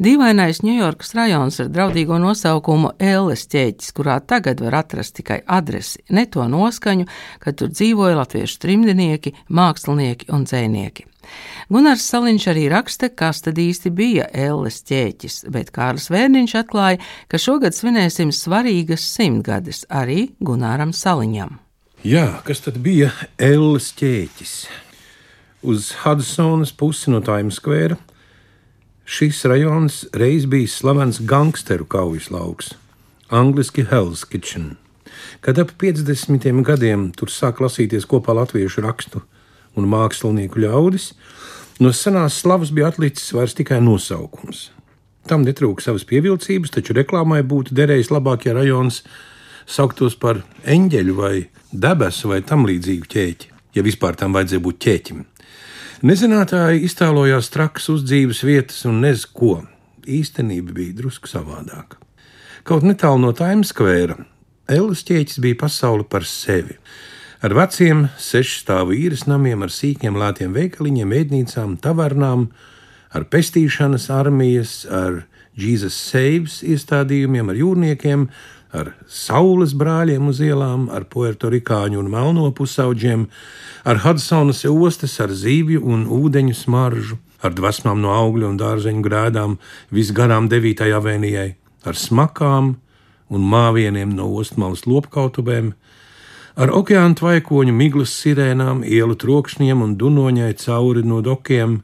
Dīvainais 0.03 0.59
Ņujorkas 0.67 1.15
rajons 1.15 1.61
ar 1.61 1.69
draudīgo 1.71 2.19
nosaukumu 2.19 2.91
ēles 2.99 3.47
ķēķis, 3.47 3.93
kurā 3.95 4.19
tagad 4.27 4.59
var 4.59 4.75
atrast 4.81 5.15
tikai 5.15 5.45
adresi, 5.47 6.03
ne 6.11 6.27
to 6.27 6.43
noskaņu, 6.51 7.07
kad 7.39 7.55
tur 7.55 7.69
dzīvoja 7.69 8.19
latviešu 8.19 8.59
trimdinieki, 8.59 9.35
mākslinieki 9.49 10.33
un 10.35 10.43
dzēnieki. 10.51 11.07
Gunārs 11.69 12.07
Saliņš 12.09 12.45
arī 12.49 12.65
raksta, 12.73 13.11
kas 13.13 13.43
tad 13.45 13.59
īsti 13.61 13.91
bija 13.93 14.29
Elles 14.33 14.81
ķēķis, 14.89 15.43
bet 15.53 15.73
Kārlis 15.75 16.09
Vērniņš 16.13 16.55
atklāja, 16.63 17.01
ka 17.29 17.41
šogad 17.41 17.77
svinēsim 17.77 18.33
svarīgas 18.33 19.05
simtgades 19.05 19.85
arī 19.93 20.31
Gunāram 20.41 20.95
Saliņam. 20.97 21.59
Jā, 22.07 22.41
kas 22.47 22.63
tad 22.65 22.81
bija 22.81 23.11
Elles 23.37 23.91
ķēķis? 23.99 24.55
Uz 25.69 25.93
Hudsonas 26.05 26.73
pusi 26.73 27.11
no 27.13 27.21
Times 27.21 27.59
Square 27.59 27.99
šis 29.05 29.45
rajons 29.45 30.05
reiz 30.17 30.47
bija 30.47 30.69
slavens 30.71 31.19
gangsteru 31.21 31.85
kaujas 31.89 32.31
lauks, 32.31 32.75
angļuiski 33.29 33.89
Hell's 33.91 34.23
Kitchen. 34.29 34.77
Kad 35.41 35.59
ap 35.59 35.73
50 35.81 36.63
gadiem 36.65 37.11
tur 37.17 37.33
sāk 37.33 37.61
lasīties 37.65 38.07
kopā 38.09 38.37
latviešu 38.37 38.85
rakstu 38.85 39.25
un 39.79 39.89
mākslinieku 39.91 40.63
ļaudis, 40.65 41.13
no 41.83 41.93
senās 41.95 42.41
slavas 42.43 42.73
bija 42.75 42.91
atlicis 42.93 43.33
vairs 43.35 43.57
tikai 43.59 43.81
nosaukums. 43.85 44.69
Tam 45.29 45.45
netrūka 45.45 45.85
savas 45.85 46.07
pievilcības, 46.09 46.73
taču 46.73 46.97
reklāmai 46.97 47.43
būtu 47.47 47.77
derējis 47.77 48.13
labāk, 48.15 48.47
ja 48.49 48.57
rajons 48.57 49.03
sauktos 49.69 50.17
par 50.17 50.41
eņģeļu 50.65 51.17
vai 51.19 51.35
debesu 51.73 52.33
vai 52.33 52.41
tam 52.47 52.65
līdzīgu 52.69 53.11
ķēķi, 53.13 53.51
ja 53.77 53.85
vispār 53.85 54.17
tam 54.17 54.37
vajadzēja 54.37 54.65
būt 54.65 54.81
ķēķim. 54.87 55.27
Nezinātāji 56.09 56.85
iztēlojās 56.87 57.51
trakas 57.53 57.89
uzdzīves 57.93 58.45
vietas 58.47 58.85
un 58.89 59.03
nez 59.03 59.27
ko. 59.27 59.61
Īstenība 60.09 60.73
bija 60.77 60.95
drusku 61.03 61.29
savādāka. 61.29 61.99
Kaut 62.65 62.87
netālu 62.87 63.21
no 63.21 63.33
Times 63.37 63.75
Square, 63.75 64.17
Ellis 64.69 65.03
ķēķis 65.09 65.41
bija 65.45 65.59
pasaule 65.65 66.07
par 66.09 66.25
sevi 66.29 66.79
ar 67.45 67.55
veciem 67.55 68.07
sešstāvu 68.19 68.97
īres 68.99 69.27
namiem, 69.31 69.63
ar 69.63 69.73
sīkiem 69.73 70.19
lētiem 70.19 70.55
veikaliņiem, 70.57 71.15
ēdnīcām, 71.21 71.77
tavernām, 71.83 72.49
ar 73.15 73.27
pestīšanas 73.31 74.09
armijas, 74.13 74.83
ar 74.91 75.23
Jesus 75.59 75.97
Saves 75.99 76.61
iestādījumiem, 76.67 77.51
ar 77.51 77.59
jūrniekiem, 77.59 78.27
ar 78.75 78.93
saules 79.09 79.73
brāļiem 79.79 80.29
uz 80.29 80.43
ielām, 80.45 80.89
ar 80.93 81.07
puertorikāņu 81.11 82.03
un 82.03 82.11
melno 82.13 82.51
pusauģiem, 82.55 83.27
ar 83.89 84.03
Hudsonas 84.05 84.65
ostas, 84.69 85.17
ar 85.25 85.33
zīvju 85.33 85.83
un 85.87 86.05
ūdeņu 86.19 86.59
smaržu, 86.59 87.19
ar 87.43 87.55
dvesmām 87.55 88.03
no 88.03 88.13
augļu 88.13 88.51
un 88.51 88.59
dārzeņu 88.61 89.05
grēdām, 89.07 89.57
visgarām 89.95 90.51
devītajā 90.51 91.01
vēnijai, 91.05 91.49
ar 91.87 91.97
smakām 91.97 92.75
un 93.29 93.45
māvieniem 93.53 94.13
no 94.17 94.29
ostmalas 94.41 94.85
lopkautubēm, 94.89 95.73
Ar 96.59 96.73
okeāna 96.75 97.15
tvaikoņu, 97.15 97.71
miglas 97.71 98.11
sirēnām, 98.19 98.81
ielu 98.83 99.15
trokšņiem 99.15 99.79
un 99.85 99.93
dunoņai 99.95 100.57
cauri 100.59 101.05
no 101.07 101.21
dokiem, 101.23 101.77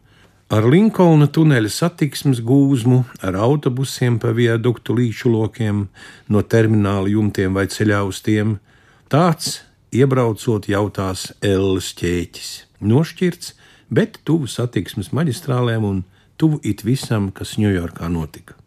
ar 0.50 0.66
Linkolna 0.66 1.28
tuneļa 1.30 1.70
satiksmes 1.70 2.40
gūzmu, 2.42 3.04
ar 3.22 3.38
autobusiem 3.38 4.16
pa 4.18 4.32
viaduktu 4.34 4.98
līču 4.98 5.30
lokiem, 5.30 5.84
no 6.26 6.42
termināla 6.42 7.06
jumtiem 7.14 7.54
vai 7.54 7.68
ceļā 7.70 8.02
uz 8.02 8.18
tiem, 8.26 8.58
tāds 9.06 9.60
iebraucot 9.94 10.66
jautās 10.66 11.28
Elles 11.38 11.94
ķēķis, 12.02 12.52
nošķirts, 12.82 13.54
bet 13.94 14.24
tuvu 14.26 14.50
satiksmes 14.50 15.14
maģistrālēm 15.14 15.86
un 15.86 16.06
tuvu 16.34 16.58
it 16.66 16.82
visam, 16.82 17.30
kas 17.30 17.60
Ņujorkā 17.62 18.10
notika. 18.10 18.58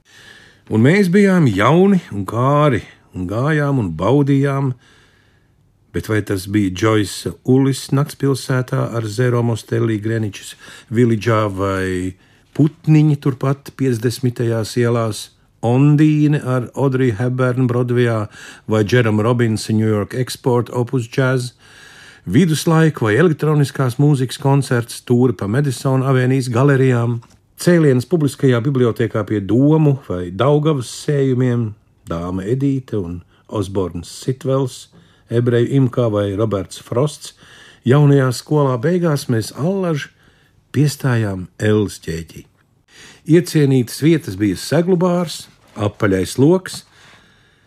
Un 0.72 0.88
mēs 0.88 1.12
bijām 1.12 1.52
jauni 1.52 2.00
un 2.16 2.24
kāri, 2.24 2.86
un 3.12 3.28
gājām 3.28 3.84
un 3.84 3.98
baudījām, 4.00 4.78
Bet 5.94 6.10
vai 6.12 6.22
tas 6.22 6.48
bija 6.52 6.74
Džoisa 6.74 7.32
Ulis 7.48 7.88
naktspilsētā 7.96 8.90
ar 8.98 9.08
Zero 9.08 9.42
Mostelī 9.46 9.98
Greničs 10.04 10.56
Vilidžā 10.94 11.46
vai 11.54 12.14
Putniņi 12.58 13.20
turpat 13.22 13.72
50. 13.78 14.42
ielās, 14.82 15.30
Ondīne 15.62 16.40
ar 16.42 16.68
Audrey 16.78 17.12
Hepburn 17.18 17.68
Broadwayā 17.70 18.28
vai 18.70 18.84
Jerome 18.86 19.24
Robinsa 19.26 19.74
New 19.74 19.88
York 19.88 20.14
Export 20.14 20.70
Opus 20.70 21.08
Jazz, 21.10 21.54
viduslaiku 22.26 23.08
vai 23.08 23.16
elektroniskās 23.18 23.98
mūzikas 24.02 24.42
koncerts, 24.42 25.02
tūri 25.08 25.38
pa 25.38 25.48
Madisona 25.50 26.10
avēnijas 26.12 26.50
galerijām, 26.54 27.20
cēliens 27.58 28.06
publiskajā 28.10 28.60
bibliotekā 28.66 29.24
pie 29.26 29.42
domu 29.42 29.98
vai 30.10 30.28
Daugavas 30.30 30.92
sējumiem, 31.06 31.72
dāma 32.10 32.46
Edīte 32.46 33.00
un 33.00 33.22
Osborns 33.48 34.12
Sitvels, 34.24 34.88
ebreju 35.30 35.72
imkā 35.82 36.08
vai 36.14 36.30
Roberts 36.36 36.82
Frosts, 36.84 37.34
jaunajā 37.88 38.30
skolā 38.36 38.78
beigās 38.82 39.28
mēs 39.32 39.54
allaž 39.58 40.10
piestājām 40.76 41.48
Elles 41.60 42.00
ķēķī. 42.04 42.46
Iecienītas 43.28 44.02
vietas 44.04 44.38
bija 44.40 44.58
seglubārs, 44.60 45.48
apaļais 45.76 46.38
loks 46.40 46.84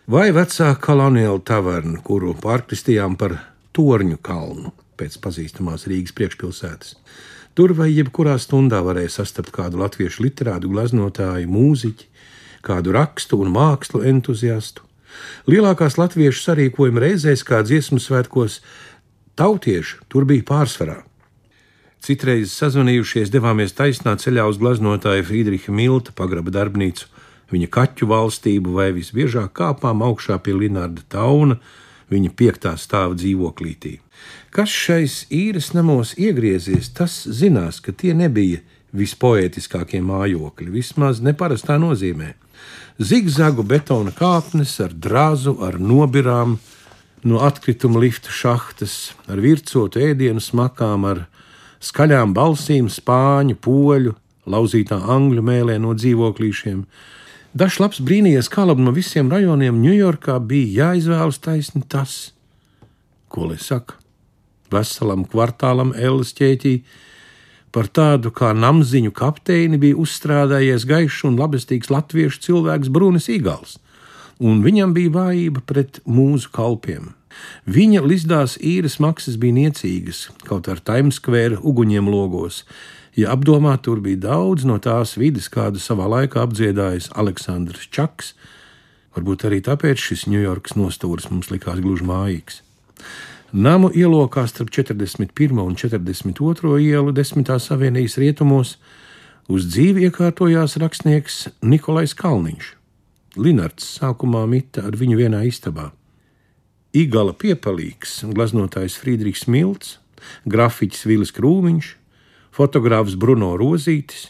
vai 0.09 0.31
vecā 0.35 0.71
koloniāla 0.81 1.41
taverna, 1.45 2.01
kuru 2.03 2.33
pārkristījām 2.41 3.17
par 3.19 3.37
torņu 3.75 4.17
kalnu 4.25 4.73
pēc 4.99 5.17
pazīstamās 5.21 5.87
Rīgas 5.89 6.15
priekšpilsētas. 6.17 6.95
Tur 7.57 7.73
vai 7.75 7.89
jebkurā 7.91 8.37
stundā 8.39 8.79
varēja 8.85 9.17
sastapt 9.17 9.51
kādu 9.55 9.81
latviešu 9.81 10.23
literātu, 10.23 10.69
gleznotāju, 10.71 11.49
mūziķi, 11.51 12.07
kādu 12.63 12.93
rakstu 12.95 13.41
un 13.43 13.51
mākslu 13.51 14.05
entuziastu. 14.07 14.85
Lielākās 15.49 15.97
latviešu 15.99 16.43
sarīkojuma 16.45 17.03
reizēs, 17.03 17.45
kā 17.47 17.61
dziesmu 17.65 17.99
svētkos, 18.01 18.59
tautieši 19.39 20.03
tur 20.11 20.27
bija 20.29 20.45
pārsvarā. 20.47 21.01
Citreiz 22.01 22.53
sazvanījušies, 22.57 23.29
devāmies 23.29 23.75
taisnā 23.77 24.15
ceļā 24.17 24.47
uz 24.49 24.57
gleznotāja 24.61 25.21
Friedricha 25.27 25.73
Milta 25.73 26.13
pagraba 26.17 26.49
darbnīcu, 26.53 27.05
viņa 27.53 27.67
kaķu 27.69 28.07
valstību 28.09 28.73
vai 28.73 28.89
visbiežāk 28.95 29.53
kāpām 29.59 30.01
augšā 30.07 30.39
pie 30.41 30.55
Linārda 30.57 31.05
Tauna, 31.13 31.59
viņa 32.11 32.31
piektā 32.35 32.73
stāva 32.79 33.13
dzīvoklītī. 33.19 33.99
Kas 34.51 34.73
šais 34.73 35.25
īres 35.31 35.71
namos 35.77 36.15
iegriezies, 36.17 36.89
tas 36.97 37.21
zinās, 37.29 37.79
ka 37.83 37.93
tie 37.93 38.15
nebija 38.17 38.63
vispoētiskākie 38.97 40.01
mājokļi, 40.03 40.71
vismaz 40.73 41.21
neparastā 41.23 41.77
nozīmē 41.79 42.33
zigzagu 42.99 43.63
betona 43.63 44.11
kāpnes 44.15 44.73
ar 44.83 44.93
drāzu, 44.93 45.55
ar 45.63 45.79
nobirām, 45.79 46.57
no 47.23 47.41
atkrituma 47.45 48.01
lifta 48.01 48.33
šahtas, 48.33 49.13
ar 49.29 49.41
vircotu 49.41 50.01
ēdienu 50.01 50.41
smakām, 50.41 51.05
ar 51.05 51.25
skaļām 51.81 52.33
balsīm, 52.33 52.89
spāņu, 52.89 53.57
poļu, 53.61 54.15
lauzītā 54.49 54.97
angļu 55.15 55.43
mēlē 55.45 55.77
no 55.81 55.93
dzīvoklīšiem. 55.97 56.83
Dažs 57.57 57.81
labs 57.83 57.99
brīnījies, 58.01 58.49
kā 58.49 58.63
labi 58.65 58.85
no 58.85 58.93
visiem 58.95 59.29
rajoniem 59.31 59.81
Ņujorkā 59.83 60.37
bija 60.47 60.85
jāizvēlas 60.85 61.41
taisni 61.43 61.83
tas, 61.83 62.31
ko 63.27 63.51
lai 63.51 63.59
saka. 63.59 63.99
Veselam 64.71 65.25
kvartālam 65.27 65.91
Ēlas 65.99 66.31
ķēķī 66.37 66.75
Par 67.71 67.87
tādu 67.87 68.33
kā 68.35 68.51
namziņu 68.51 69.13
kapteini 69.15 69.79
bija 69.79 69.95
uzstrādājies 70.03 70.83
gaišs 70.89 71.23
un 71.29 71.37
labestīgs 71.39 71.91
latviešu 71.93 72.41
cilvēks 72.47 72.91
Brūnis 72.91 73.29
Igals, 73.31 73.77
un 74.43 74.59
viņam 74.65 74.91
bija 74.97 75.13
vājība 75.15 75.63
pret 75.63 76.01
mūsu 76.03 76.51
kalpiem. 76.51 77.13
Viņa 77.63 78.01
lizdās 78.03 78.57
īres 78.59 78.99
maksas 78.99 79.37
bija 79.39 79.55
niecīgas, 79.55 80.29
kaut 80.43 80.67
ar 80.67 80.81
Square 81.11 81.61
uguņiem 81.61 82.09
logos. 82.11 82.65
Ja 83.15 83.31
apdomā, 83.35 83.77
tur 83.81 83.99
bija 83.99 84.17
daudz 84.27 84.65
no 84.65 84.77
tās 84.79 85.17
vidas, 85.17 85.47
kādu 85.47 85.79
savā 85.79 86.07
laikā 86.07 86.43
apdziedājis 86.43 87.11
Aleksandrs 87.15 87.87
Čaks, 87.91 88.33
varbūt 89.15 89.45
arī 89.47 89.61
tāpēc 89.61 89.99
šis 89.99 90.27
Ņujorkas 90.27 90.75
nostūris 90.75 91.31
mums 91.31 91.51
likās 91.51 91.79
gluži 91.79 92.07
mājīgs. 92.07 92.61
Namu 93.51 93.89
ielokā 93.91 94.45
starp 94.47 94.69
41. 94.71 95.59
un 95.59 95.73
42. 95.75 96.77
ielu 96.79 97.11
10. 97.11 97.49
savienības 97.59 98.13
rietumos 98.15 98.77
uz 99.51 99.65
dzīvi 99.67 100.05
iekārtojās 100.07 100.77
rakstnieks 100.79 101.49
Nikolais 101.59 102.15
Kalniņš. 102.15 102.69
Linards 103.35 103.89
sākumā 103.97 104.45
mita 104.47 104.85
ar 104.87 104.95
viņu 104.95 105.19
vienā 105.19 105.43
istabā. 105.49 105.89
Igala 106.95 107.35
piepalīgs, 107.35 108.21
glaznotājs 108.31 108.95
Friedrichs 108.95 109.43
Milts, 109.51 109.97
grafiķis 110.47 111.03
Vilis 111.11 111.35
Krūmiņš, 111.35 111.89
fotogrāfs 112.55 113.19
Bruno 113.19 113.57
Rozītis, 113.59 114.29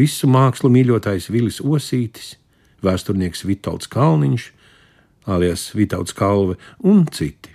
visu 0.00 0.32
mākslu 0.32 0.72
mīļotājs 0.72 1.28
Vilis 1.28 1.60
Osītis, 1.60 2.38
vēsturnieks 2.80 3.44
Vitauts 3.44 3.92
Kalniņš, 3.92 4.48
alias 5.28 5.74
Vitauts 5.76 6.16
Kalve 6.16 6.56
un 6.80 7.04
citi. 7.12 7.53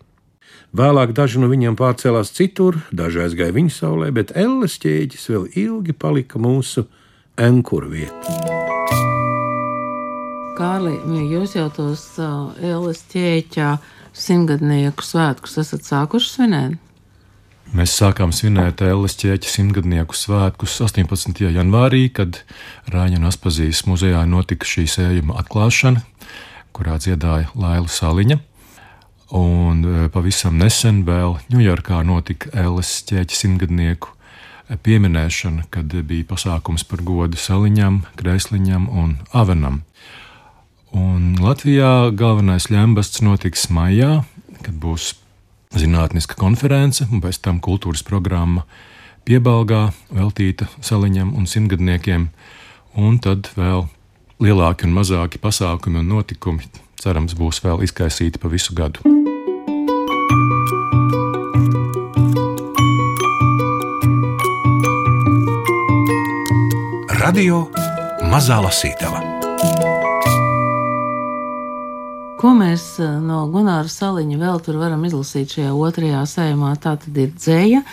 Vēlāk 0.69 1.15
daži 1.17 1.41
no 1.41 1.47
viņiem 1.49 1.73
pārcēlās 1.79 2.29
citur, 2.35 2.77
daži 2.93 3.23
aizgāja 3.25 3.55
viņa 3.55 3.73
saulē, 3.73 4.09
bet 4.13 4.35
Elles 4.37 4.77
ķēģis 4.83 5.29
vēl 5.33 5.47
ilgi 5.57 5.95
palika 5.97 6.41
mūsu 6.41 6.85
enkuru 7.41 7.89
vietā. 7.95 8.35
Kārli, 10.59 10.93
jūs 11.31 11.55
jau 11.55 11.69
tos 11.73 12.03
uh, 12.21 12.51
Elles 12.61 13.01
ķēķā 13.09 13.71
simtgadnieku 14.13 15.05
svētkus 15.05 15.57
esat 15.63 15.87
sākuši 15.87 16.31
svinēt? 16.35 16.77
Mēs 17.69 17.93
sākām 17.99 18.31
svinēt 18.33 18.81
Ēlas 18.81 19.13
ķēķa 19.21 19.45
simtgadnieku 19.45 20.17
svētkus 20.17 20.79
18. 20.81 21.43
janvārī, 21.53 22.07
kad 22.09 22.41
Rāņa 22.89 23.19
un 23.19 23.27
Aspazijas 23.29 23.83
muzejā 23.85 24.23
notika 24.25 24.65
šī 24.65 24.87
sējuma 24.89 25.37
atklāšana, 25.43 26.01
kurā 26.73 26.97
dziedāja 26.97 27.51
Laila 27.53 27.85
Saliņa. 27.93 28.39
Un 29.35 29.83
e, 29.85 30.07
pavisam 30.09 30.57
nesen 30.57 31.03
vēl 31.05 31.37
Ņujorkā 31.53 31.99
notika 32.07 32.49
Ēlas 32.57 32.95
ķēķa 33.09 33.35
simtgadnieku 33.37 34.15
pieminēšana, 34.85 35.67
kad 35.73 35.93
bija 36.05 36.27
pasākums 36.29 36.85
par 36.85 37.01
godu 37.05 37.37
Saliņam, 37.37 38.03
Kreisliņam 38.17 38.89
un 38.89 39.15
Avenam. 39.33 39.83
Un 40.93 41.35
Latvijā 41.41 42.09
galvenais 42.17 42.69
ļembasts 42.73 43.21
notiks 43.21 43.67
maijā, 43.73 44.23
kad 44.65 44.77
būs 44.81 45.13
zinātniska 45.77 46.37
konference 46.39 47.05
un 47.11 47.21
pēc 47.21 47.41
tam 47.45 47.59
kultūras 47.61 48.01
programma 48.05 48.65
piebalgā 49.29 49.89
veltīta 50.09 50.69
saliņam 50.81 51.35
un 51.37 51.45
simtgadniekiem, 51.45 52.29
un 52.97 53.21
tad 53.21 53.51
vēl 53.57 53.85
lielāki 54.41 54.89
un 54.89 54.97
mazāki 54.97 55.41
pasākumi 55.41 56.01
un 56.01 56.09
notikumi, 56.15 56.65
cerams, 56.99 57.37
būs 57.37 57.61
vēl 57.65 57.85
izkaisīti 57.85 58.41
pa 58.41 58.49
visu 58.49 58.73
gadu. 58.73 59.18
Radio 67.29 67.59
Mazā 68.25 68.55
Lasītava 68.57 69.19
Ko 72.41 72.53
mēs 72.57 72.85
eh, 73.03 73.09
no 73.21 73.43
Gunāra 73.53 73.91
Saliņa 73.91 74.39
vēl 74.41 74.61
tur 74.65 74.79
varam 74.81 75.03
izlasīt 75.05 75.53
šajā 75.53 75.75
otrajā 75.77 76.23
sējumā? 76.31 76.71
Tā 76.81 76.95
tad 77.03 77.19
ir 77.21 77.29
dzēja, 77.35 77.83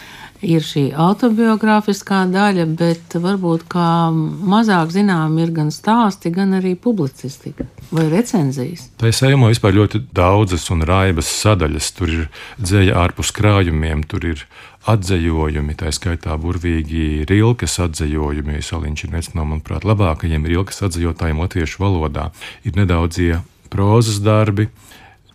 ir 0.47 0.65
šī 0.65 0.85
autobiogrāfiskā 0.95 2.23
daļa, 2.31 2.67
bet 2.79 3.17
varbūt 3.23 3.67
kā 3.73 3.89
mazāk 4.13 4.93
zinām 4.95 5.37
ir 5.43 5.53
gan 5.57 5.73
stāsti, 5.75 6.33
gan 6.35 6.57
arī 6.61 6.77
publicistika 6.79 7.67
vai 7.91 8.07
recenzijas. 8.13 8.89
Tā 9.01 9.11
ir 9.11 9.19
sējumā 9.19 9.51
vispār 9.53 9.77
ļoti 9.77 10.05
daudzas 10.15 10.69
un 10.75 10.87
raibas 10.87 11.31
sadaļas. 11.43 11.91
Tur 11.99 12.15
ir 12.15 12.25
dzēja 12.63 12.97
ārpus 13.03 13.33
krājumiem, 13.37 14.07
tur 14.09 14.27
ir 14.33 14.47
atzējojumi, 14.87 15.75
tā 15.79 15.91
skaitā 15.95 16.37
burvīgi 16.41 17.27
rilkas 17.29 17.79
atzējojumi. 17.83 18.63
Saliņš 18.63 19.05
ir 19.05 19.15
viens 19.17 19.33
no, 19.35 19.47
manuprāt, 19.49 19.87
labākajiem 19.89 20.47
rilkas 20.47 20.83
atzējotājiem 20.87 21.43
latviešu 21.43 21.83
valodā. 21.83 22.31
Ir 22.67 22.79
nedaudzie 22.79 23.43
prozas 23.73 24.21
darbi, 24.23 24.69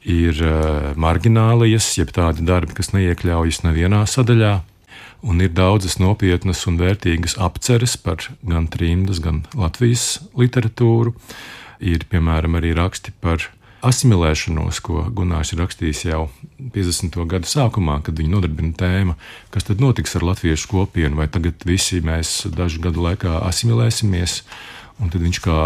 ir 0.07 0.39
uh, 0.41 0.91
marginālijas, 0.97 1.91
jeb 1.99 2.13
tādi 2.15 2.45
darbi, 2.47 2.73
kas 2.79 2.93
neiekļaujas 2.95 3.63
nevienā 3.67 4.05
sadaļā. 4.09 4.61
Un 5.21 5.41
ir 5.43 5.53
daudzas 5.53 5.99
nopietnas 6.01 6.65
un 6.69 6.79
vērtīgas 6.81 7.37
apceres 7.41 7.97
par 8.01 8.25
gan 8.41 8.67
trījus, 8.71 9.21
gan 9.23 9.43
Latvijas 9.57 10.21
literatūru. 10.37 11.15
Ir 11.81 12.05
piemēram 12.09 12.59
arī 12.59 12.75
raksti 12.77 13.13
par 13.21 13.49
asimilēšanos, 13.85 14.79
ko 14.85 15.05
Gunārs 15.13 15.53
ir 15.53 15.61
rakstījis 15.61 16.03
jau 16.05 16.25
50. 16.73 17.17
gada 17.29 17.49
sākumā, 17.49 17.99
kad 18.05 18.17
viņa 18.19 18.33
nodarbina 18.35 18.75
tēmu, 18.77 19.15
kas 19.53 19.65
tad 19.67 19.81
notiks 19.81 20.13
ar 20.17 20.25
latviešu 20.31 20.69
kopienu, 20.71 21.17
vai 21.17 21.27
tagad 21.31 21.65
visi 21.65 22.01
mēs 22.05 22.43
dažu 22.53 22.83
gadu 22.83 23.01
laikā 23.07 23.39
asimilēsimies. 23.49 24.41
Un 25.01 25.09
tad 25.09 25.23
viņš, 25.23 25.39
kā 25.41 25.57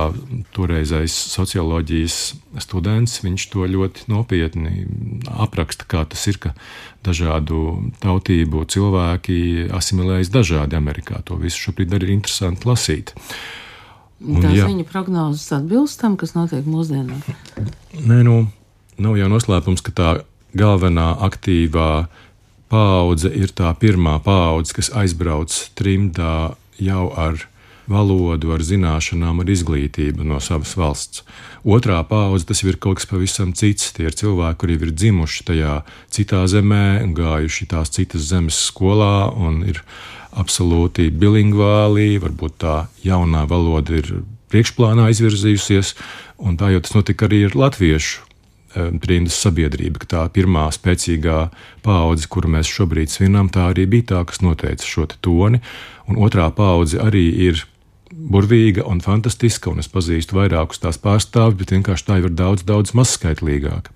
toreizais 0.56 1.12
socioloģijas 1.34 2.18
students, 2.64 3.18
viņš 3.26 3.48
to 3.52 3.68
ļoti 3.68 4.08
nopietni 4.08 4.86
apraksta, 5.28 5.88
kā 5.92 6.06
tas 6.08 6.24
ir, 6.32 6.40
ka 6.40 6.54
dažādu 7.04 7.92
tautību 8.04 8.64
cilvēki 8.72 9.38
asimilējas 9.76 10.32
dažādi 10.32 10.80
Amerikā. 10.80 11.20
To 11.28 11.36
visu 11.42 11.68
šobrīd 11.68 11.98
arī 11.98 12.10
ir 12.10 12.16
interesanti 12.16 12.70
lasīt. 12.70 13.12
Un, 14.24 14.40
Tās 14.40 14.56
jā, 14.56 14.70
viņa 14.70 14.86
prognozes 14.88 15.52
atbilst 15.54 16.00
tam, 16.00 16.16
kas 16.16 16.32
notiek 16.38 16.64
mūsdienās. 16.64 17.28
Nē, 18.00 18.22
nu, 18.24 18.46
nav 19.04 19.18
jau 19.20 19.28
noslēpums, 19.32 19.84
ka 19.84 19.92
tā 19.92 20.12
galvenā 20.56 21.12
aktīvā 21.28 21.90
paudze 22.72 23.30
ir 23.36 23.52
tā 23.56 23.74
pirmā 23.80 24.16
paudze, 24.24 24.74
kas 24.80 24.90
aizbrauc 24.96 25.52
trimdā 25.76 26.56
jau 26.82 27.10
ar 27.20 27.44
valodu, 27.92 28.52
ar 28.56 28.64
zināšanām, 28.66 29.42
ar 29.44 29.52
izglītību 29.52 30.26
no 30.28 30.40
savas 30.44 30.76
valsts. 30.80 31.24
Otrā 31.66 32.02
paudze 32.08 32.50
tas 32.50 32.62
ir 32.66 32.80
kaut 32.82 33.00
kas 33.00 33.10
pavisam 33.10 33.54
cits. 33.58 33.94
Tie 33.96 34.08
ir 34.10 34.18
cilvēki, 34.18 34.60
kuri 34.62 34.78
ir 34.80 34.94
dzimuši 34.94 35.48
tajā 35.50 35.80
citā 36.14 36.44
zemē, 36.52 37.06
gājuši 37.18 37.70
tās 37.72 37.94
citas 37.96 38.30
zemes 38.30 38.60
skolā 38.70 39.32
un 39.34 39.64
ir 39.66 39.82
absolūti 40.36 41.10
bilingvāli. 41.14 42.20
Varbūt 42.22 42.60
tā 42.66 42.78
jaunā 43.06 43.46
valoda 43.50 43.98
ir 44.02 44.14
priekšplānā 44.54 45.10
izvirzījusies, 45.14 45.96
un 46.38 46.60
tā 46.60 46.72
jau 46.76 46.86
tas 46.86 46.96
notika 46.98 47.30
arī 47.30 47.46
ar 47.50 47.60
latviešu 47.66 48.26
trījus 48.76 49.38
sabiedrība, 49.40 50.02
ka 50.04 50.10
tā 50.12 50.24
pirmā 50.36 50.66
spēcīgā 50.76 51.38
paudze, 51.86 52.28
kuru 52.32 52.52
mēs 52.58 52.68
šobrīd 52.68 53.12
svinām, 53.12 53.50
tā 53.54 53.70
arī 53.72 53.86
bija 53.90 54.10
tā, 54.12 54.24
kas 54.28 54.42
noteica 54.44 54.84
šo 54.84 55.08
toni. 55.16 55.62
Un 56.12 56.20
otrā 56.22 56.50
paudze 56.54 57.00
arī 57.02 57.24
ir 57.48 57.64
burvīga 58.16 58.86
un 58.88 59.02
fantastiska, 59.04 59.72
un 59.72 59.84
es 59.84 59.92
pazīstu 59.92 60.38
vairākus 60.38 60.82
tās 60.84 61.00
pārstāvjus, 61.02 61.60
bet 61.60 61.76
vienkārši 61.76 62.08
tā 62.08 62.20
jau 62.20 62.30
ir 62.30 62.36
daudz, 62.36 62.66
daudz 62.68 62.96
mazskaitlīgāka. 62.98 63.92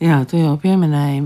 Jā, 0.00 0.22
tu 0.24 0.38
jau 0.40 0.54
pieminēji, 0.56 1.20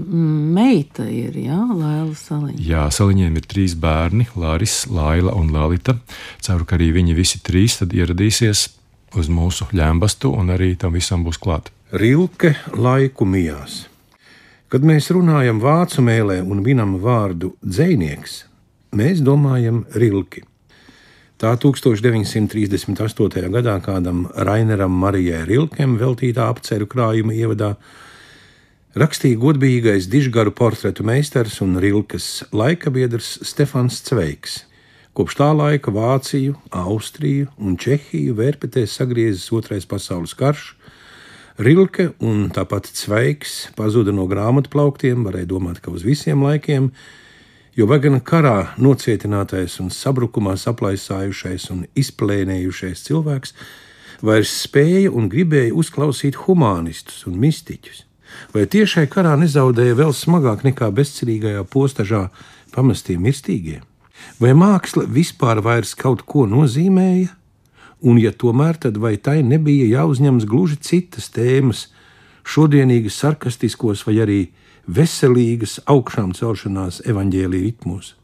meita 0.57 1.05
ir, 1.07 1.37
jā, 1.39 1.61
Laila 1.71 2.15
Saliņa. 2.19 2.59
Jā, 2.59 2.89
Saliņiem 2.91 3.37
ir 3.39 3.45
trīs 3.47 3.77
bērni, 3.79 4.27
Lāris, 4.35 4.81
Laila 4.91 5.37
un 5.39 5.53
Lalita. 5.55 5.95
Ceru, 6.43 6.67
ka 6.67 6.75
arī 6.75 6.89
viņi 6.97 7.15
visi 7.15 7.39
trīs 7.47 7.79
tad 7.79 7.95
ieradīsies 7.95 8.65
uz 9.15 9.31
mūsu 9.31 9.69
ļēmbastu 9.71 10.33
un 10.35 10.51
arī 10.57 10.73
tam 10.81 10.97
visam 10.99 11.23
būs 11.23 11.39
klāt. 11.39 11.71
Rilke 11.95 12.57
laiku 12.75 13.29
mijās. 13.31 13.85
Kad 14.67 14.83
mēs 14.83 15.13
runājam 15.15 15.61
vācu 15.63 16.03
mēlē 16.03 16.41
un 16.43 16.65
minam 16.67 16.97
vārdu 16.99 17.53
dzēnieks, 17.63 18.41
mēs 18.99 19.23
domājam 19.23 19.85
Rilki. 19.95 20.43
Tā 21.35 21.57
1938. 21.59 23.49
gadā 23.51 23.73
kādam 23.83 24.29
Raineram 24.39 24.93
Marijai 24.95 25.41
Rilkem 25.49 25.97
veltītā 25.99 26.45
apceru 26.47 26.87
krājuma 26.87 27.35
ievadā 27.35 27.73
rakstīja 28.95 29.41
godīgais 29.43 30.07
dižgaru 30.07 30.53
portretu 30.55 31.03
meistars 31.03 31.57
un 31.65 31.75
Rilkas 31.83 32.45
laikabiedrs 32.55 33.41
Stefans 33.51 33.99
Cveigs. 34.07 34.61
Kopš 35.19 35.41
tā 35.41 35.51
laika 35.59 35.91
Vāciju, 35.91 36.55
Austriju 36.71 37.51
un 37.59 37.75
Čehiju 37.83 38.39
vērpetēs 38.39 38.95
sagriezis 39.01 39.51
Otrais 39.59 39.91
pasaules 39.91 40.37
karš. 40.39 40.77
Rilke 41.59 42.13
un 42.23 42.47
tāpat 42.55 42.87
Cveigs 42.95 43.73
pazuda 43.75 44.15
no 44.15 44.31
grāmatu 44.31 44.71
plauktiem, 44.71 45.27
varēja 45.27 45.51
domāt, 45.51 45.83
ka 45.83 45.91
uz 45.91 46.07
visiem 46.07 46.47
laikiem, 46.47 46.93
jo 47.75 47.87
Vagana 47.91 48.21
karā 48.23 48.75
nocietinātais 48.79 49.81
un 49.83 49.91
sabrukumā 49.91 50.55
saplaisājušais 50.61 51.71
un 51.75 51.85
izplēnējušais 51.99 53.03
cilvēks 53.09 53.55
vairs 54.25 54.53
spēja 54.63 55.11
un 55.11 55.29
gribēja 55.33 55.75
uzklausīt 55.75 56.39
humanistus 56.45 57.25
un 57.29 57.39
mistiķus, 57.43 58.05
vai 58.55 58.67
tiešai 58.71 59.09
karā 59.11 59.35
nezaudēja 59.41 59.99
vēl 59.99 60.15
smagāk 60.15 60.63
nekā 60.67 60.91
bezcerīgajā 60.95 61.65
postažā 61.71 62.29
pamestie 62.75 63.19
mirstīgie, 63.19 63.83
vai 64.39 64.55
māksla 64.55 65.09
vispār 65.11 65.61
vairs 65.65 65.97
kaut 65.99 66.23
ko 66.31 66.47
nozīmēja, 66.51 67.35
un 68.05 68.21
ja 68.23 68.31
tomēr 68.31 68.79
tad 68.79 69.01
vai 69.03 69.17
tai 69.17 69.41
nebija 69.43 69.91
jāuzņemas 69.99 70.47
gluži 70.47 70.79
citas 70.79 71.31
tēmas, 71.35 71.89
šodienīgas 72.45 73.19
sarkastiskos 73.19 74.05
vai 74.07 74.21
arī 74.23 74.41
veselīgas 74.87 75.79
augšām 75.91 76.35
celšanās 76.37 77.03
evaņģēlīja 77.09 77.65
ritmos. 77.69 78.15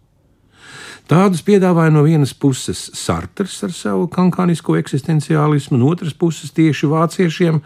Tādus 1.10 1.42
piedāvāja 1.42 1.90
no 1.90 2.04
vienas 2.06 2.30
puses 2.38 2.84
Sartrs 2.94 3.56
ar 3.66 3.72
savu 3.74 4.06
kankānisko 4.12 4.76
eksistenciālismu, 4.78 5.80
no 5.80 5.88
otras 5.90 6.14
puses 6.14 6.52
tieši 6.54 6.86
vāciešiem 6.92 7.58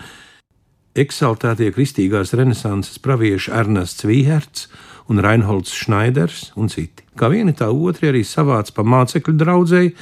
eksaltētie 0.97 1.69
kristīgās 1.75 2.33
renesanses 2.39 3.03
pravieši 3.05 3.53
Ernests 3.53 4.07
Vīherts 4.09 4.69
un 5.13 5.21
Reinholds 5.21 5.75
Schneiders 5.77 6.53
un 6.57 6.71
citi. 6.73 7.05
Kā 7.19 7.29
vieni 7.29 7.53
tā 7.53 7.69
otri 7.69 8.09
arī 8.09 8.23
savāca 8.25 8.79
pa 8.79 8.87
mācekļu 8.89 9.37
draudzēji, 9.43 9.95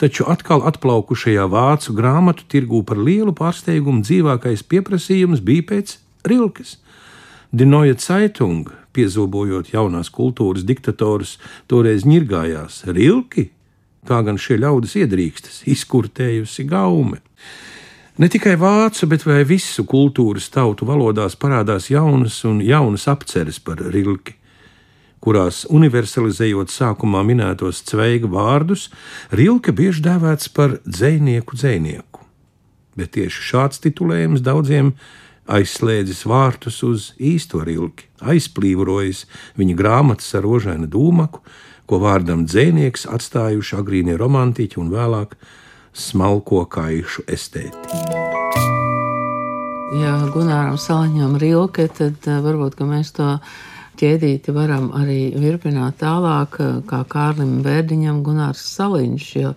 taču 0.00 0.26
atkal 0.32 0.64
atplaukušajā 0.66 1.46
vācu 1.52 1.94
grāmatu 1.94 2.48
tirgū 2.50 2.82
par 2.88 2.98
lielu 2.98 3.36
pārsteigumu 3.36 4.02
dzīvākais 4.02 4.64
pieprasījums 4.66 5.44
bija 5.44 5.68
pēc 5.70 5.98
Rilkes. 6.26 6.78
Dinoja 7.52 7.96
Zeitung, 7.98 8.70
piezobojot 8.94 9.72
jaunās 9.74 10.10
kultūras 10.14 10.66
diktatorus, 10.66 11.38
toreiz 11.66 12.06
ņirgājās 12.06 12.84
Rilki, 12.90 13.50
kā 14.06 14.20
gan 14.26 14.38
šie 14.40 14.60
ļaudis 14.62 14.96
iedrīkstas, 15.02 15.62
izkurtējusi 15.70 16.66
gaume. 16.70 17.20
Ne 18.20 18.28
tikai 18.28 18.56
vācu, 18.60 19.08
bet 19.08 19.24
arī 19.26 19.46
visu 19.56 19.86
kultūras 19.88 20.50
tautu 20.52 20.86
valodās 20.86 21.38
parādās 21.40 21.88
jaunas 21.90 22.42
un 22.44 22.60
jaunas 22.64 23.08
apceres 23.08 23.58
par 23.62 23.80
Rilki 23.80 24.36
kurās 25.20 25.64
universalizējot 25.68 26.72
sākumā 26.72 27.22
minētos 27.28 27.82
cveiga 27.88 28.28
vārdus, 28.32 28.88
Rilke 29.36 29.72
bieži 29.76 30.04
dēvēts 30.06 30.52
par 30.56 30.78
dzinieku 30.86 31.58
dzinieku. 31.60 32.24
Bet 32.96 33.14
tieši 33.16 33.44
šāds 33.52 33.82
titulējums 33.84 34.42
daudziem 34.44 34.94
aizslēdzis 35.50 36.24
vārtus 36.30 36.80
uz 36.86 37.10
īsto 37.18 37.62
rilki, 37.66 38.06
aizplīvojis 38.22 39.24
viņa 39.60 39.76
grāmatas 39.78 40.30
ar 40.38 40.46
rožainu 40.46 40.88
dūmaku, 40.90 41.42
ko 41.90 41.98
vārdam 42.02 42.46
dzēnieks 42.46 43.08
atstājuši 43.10 43.78
agrīnie 43.80 44.14
romantiķi 44.20 44.78
un 44.80 44.92
vēlāk 44.94 45.34
smalko 45.92 46.62
kaišu 46.70 47.26
estēti. 47.26 47.98
Ja 50.00 50.14
Gunāram 50.30 50.78
Saliņam 50.78 51.34
rilke, 51.42 51.88
tad 51.90 52.22
uh, 52.30 52.38
varbūt 52.44 52.78
mēs 52.86 53.10
to 53.16 53.32
ķēdīti 54.00 54.54
varam 54.56 54.90
arī 54.96 55.30
virpināt 55.36 56.00
tālāk, 56.00 56.58
eh, 56.60 56.80
kā 56.88 57.02
Kārlim 57.08 57.60
Bērdiņam 57.64 58.22
Gunārs 58.26 58.62
Saliņš, 58.74 59.28
jo 59.36 59.54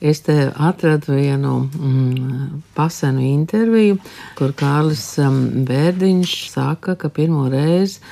es 0.00 0.20
te 0.26 0.36
atradu 0.52 1.16
vienu 1.16 1.56
mm, 1.64 2.62
pasenu 2.76 3.24
interviju, 3.24 3.98
kur 4.38 4.52
Kārlis 4.56 5.04
um, 5.24 5.64
Bērdiņš 5.68 6.34
saka, 6.52 6.96
ka 7.00 7.08
pirmo 7.08 7.46
reizi 7.52 8.02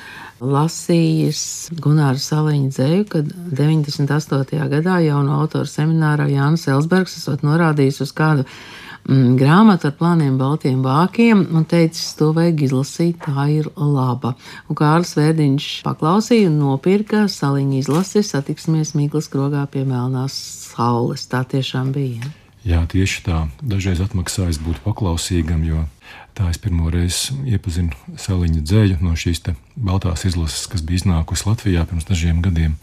lasījis 0.41 1.43
Gunāra 1.81 2.19
Saliņa 2.19 2.71
dzēju, 2.75 3.05
kad 3.11 3.29
98. 3.55 4.65
gadā 4.73 4.97
jauno 5.05 5.37
autoru 5.41 5.69
seminārā 5.69 6.27
Jānis 6.33 6.67
Elsbergs 6.67 7.15
esot 7.21 7.45
norādījis 7.45 8.01
uz 8.03 8.11
kādu 8.17 8.43
mm, 8.43 8.84
grāmatu 9.05 9.89
ar 9.89 9.95
plāniem 9.99 10.37
baltiem 10.39 10.81
vākiem 10.85 11.43
un 11.53 11.65
teicis, 11.69 12.15
to 12.17 12.31
vajag 12.33 12.63
izlasīt, 12.65 13.19
tā 13.21 13.45
ir 13.53 13.69
laba. 13.77 14.33
Un 14.69 14.77
Kārlis 14.77 15.13
Vērdiņš 15.17 15.67
paklausīja 15.85 16.49
un 16.49 16.57
nopirka 16.63 17.25
saliņu 17.29 17.79
izlasi 17.83 18.23
satiksimies 18.25 18.95
Mīklas 18.97 19.29
krogā 19.29 19.65
pie 19.69 19.85
Melnās 19.85 20.33
saules. 20.71 21.27
Tā 21.29 21.43
tiešām 21.45 21.93
bija. 21.95 22.33
Jā, 22.65 22.81
tieši 22.89 23.21
tā. 23.27 23.43
Dažreiz 23.61 24.01
atmaksājas 24.01 24.57
būt 24.65 24.81
paklausīgam, 24.81 25.61
jo 25.67 25.85
tā 26.33 26.49
es 26.49 26.57
pirmo 26.57 26.89
reizi 26.89 27.37
iepazinu 27.45 27.93
saliņu 28.17 28.65
dzēju 28.65 28.99
no 29.05 29.13
šīs 29.13 29.43
baltās 29.77 30.25
izlases, 30.25 30.65
kas 30.71 30.81
bija 30.81 31.03
iznākusi 31.03 31.45
Latvijā 31.45 31.85
pirms 31.85 32.09
dažiem 32.09 32.41
gadiem. 32.41 32.79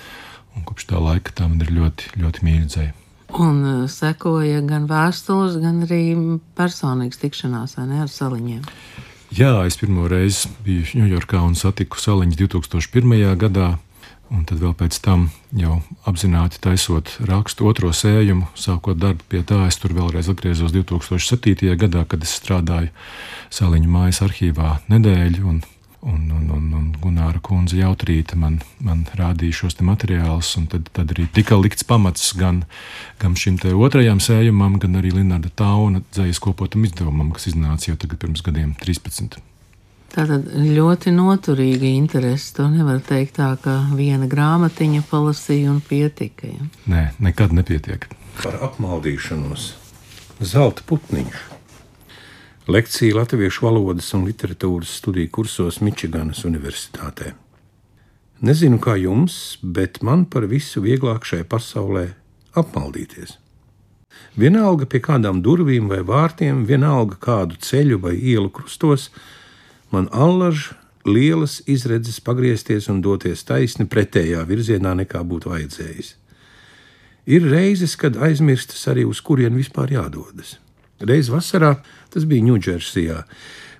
Un 0.54 0.68
kopš 0.68 0.86
tā 0.86 1.02
laika 1.02 1.34
tā 1.34 1.48
man 1.48 1.64
ir 1.64 1.72
ļoti, 1.74 2.14
ļoti 2.22 2.46
mīļa 2.46 2.66
dzēja. 2.68 3.01
Un 3.32 3.62
uh, 3.64 3.84
sekoja 3.88 4.60
gan 4.66 4.84
vēstules, 4.90 5.56
gan 5.62 5.84
arī 5.86 6.02
personīgas 6.58 7.20
tikšanās 7.22 7.78
ne, 7.80 8.02
ar 8.04 8.10
saliņiem. 8.12 8.66
Jā, 9.32 9.54
es 9.64 9.78
pirmo 9.80 10.04
reizi 10.10 10.50
biju 10.66 11.00
Ņujorkā 11.00 11.40
un 11.40 11.54
satiku 11.56 11.96
saliņu 11.96 12.36
2001. 12.42 13.16
gadā. 13.40 13.70
Un 14.32 14.46
tad 14.48 14.62
vēl 14.62 14.72
pēc 14.76 14.96
tam, 15.04 15.26
jau 15.56 15.78
apzināti 16.08 16.60
taisot 16.64 17.10
rakstu 17.28 17.66
otro 17.68 17.90
sējumu, 17.92 18.46
sākot 18.56 18.96
darbu 18.96 19.26
pie 19.28 19.42
tā, 19.44 19.58
es 19.68 19.76
tur 19.80 19.92
vēlreiz 19.96 20.30
atgriezos 20.32 20.72
2007. 20.72 21.68
gadā, 21.80 22.06
kad 22.08 22.24
es 22.24 22.32
strādāju 22.40 22.88
Sāliņu 23.52 23.92
mājas 23.92 24.22
arhīvā 24.24 24.78
nedēļu, 24.92 25.44
un 25.48 25.60
Un, 26.02 26.32
un, 26.34 26.48
un, 26.50 26.64
un 26.74 26.86
Gunāra 26.98 27.38
kundze 27.38 27.76
jautrīta 27.78 28.34
man, 28.34 28.56
man 28.82 29.04
rādīja 29.14 29.60
šos 29.60 29.76
materiālus, 29.86 30.48
un 30.58 30.66
tad, 30.66 30.88
tad 30.90 31.12
arī 31.14 31.28
tika 31.30 31.54
likts 31.54 31.86
pamats 31.86 32.32
gan, 32.34 32.64
gan 33.22 33.36
šim 33.38 33.60
otrajam 33.78 34.18
sējumam, 34.18 34.80
gan 34.82 34.98
arī 34.98 35.12
Linarda 35.14 35.52
Tauna 35.54 36.02
dzējas 36.10 36.42
kopotam 36.42 36.82
izdevumam, 36.88 37.30
kas 37.30 37.46
iznāca 37.52 37.92
jau 37.92 37.94
tagad 38.02 38.18
pirms 38.18 38.42
gadiem 38.42 38.74
13. 38.82 39.38
Tātad 40.12 40.50
ļoti 40.52 41.14
noturīga 41.14 41.86
interese. 41.88 42.50
To 42.58 42.66
nevar 42.68 42.98
teikt 43.06 43.38
tā, 43.38 43.52
ka 43.62 43.78
viena 43.94 44.26
grāmatiņa 44.28 45.06
palasīja 45.08 45.70
un 45.70 45.80
pietika. 45.86 46.50
Ja? 46.50 46.68
Nē, 46.90 47.06
nekad 47.22 47.54
nepietiek. 47.56 48.10
Par 48.42 48.58
apmaldīšanos. 48.66 49.70
Zelta 50.42 50.84
putniņš. 50.90 51.51
Lekcija 52.68 53.16
Latviešu 53.16 53.64
valodas 53.66 54.12
un 54.14 54.22
literatūras 54.22 54.92
studiju 55.00 55.32
kursos 55.34 55.80
Mičiganas 55.82 56.44
Universitātē. 56.46 57.32
Nezinu, 58.38 58.78
kā 58.78 58.94
jums, 59.02 59.56
bet 59.62 59.98
man 60.06 60.22
par 60.30 60.46
visu 60.46 60.78
vieglāk 60.84 61.26
šai 61.26 61.40
pasaulē 61.42 62.04
apmaldīties. 62.54 63.34
Vienalga 64.38 64.86
pie 64.86 65.02
kādām 65.02 65.42
durvīm 65.42 65.90
vai 65.90 66.04
vārtiem, 66.06 66.62
vienalga 66.62 67.18
kādu 67.18 67.58
ceļu 67.58 67.98
vai 68.06 68.14
ielu 68.14 68.46
krustos, 68.54 69.10
man 69.90 70.06
allaž 70.14 70.70
lielas 71.02 71.64
izredzes 71.66 72.22
pagriezties 72.22 72.86
un 72.86 73.02
doties 73.02 73.42
taisni 73.42 73.90
pretējā 73.90 74.46
virzienā, 74.46 74.94
nekā 75.02 75.26
būtu 75.26 75.50
vajadzējis. 75.50 76.14
Ir 77.26 77.50
reizes, 77.50 77.98
kad 77.98 78.14
aizmirstas 78.22 78.86
arī 78.86 79.02
uz 79.02 79.18
kurien 79.18 79.58
vispār 79.58 79.98
jādodas. 79.98 80.60
Reiz 81.02 81.26
vasarā, 81.26 81.80
tas 82.12 82.26
bija 82.28 82.44
Ņūdžersijā, 82.46 83.22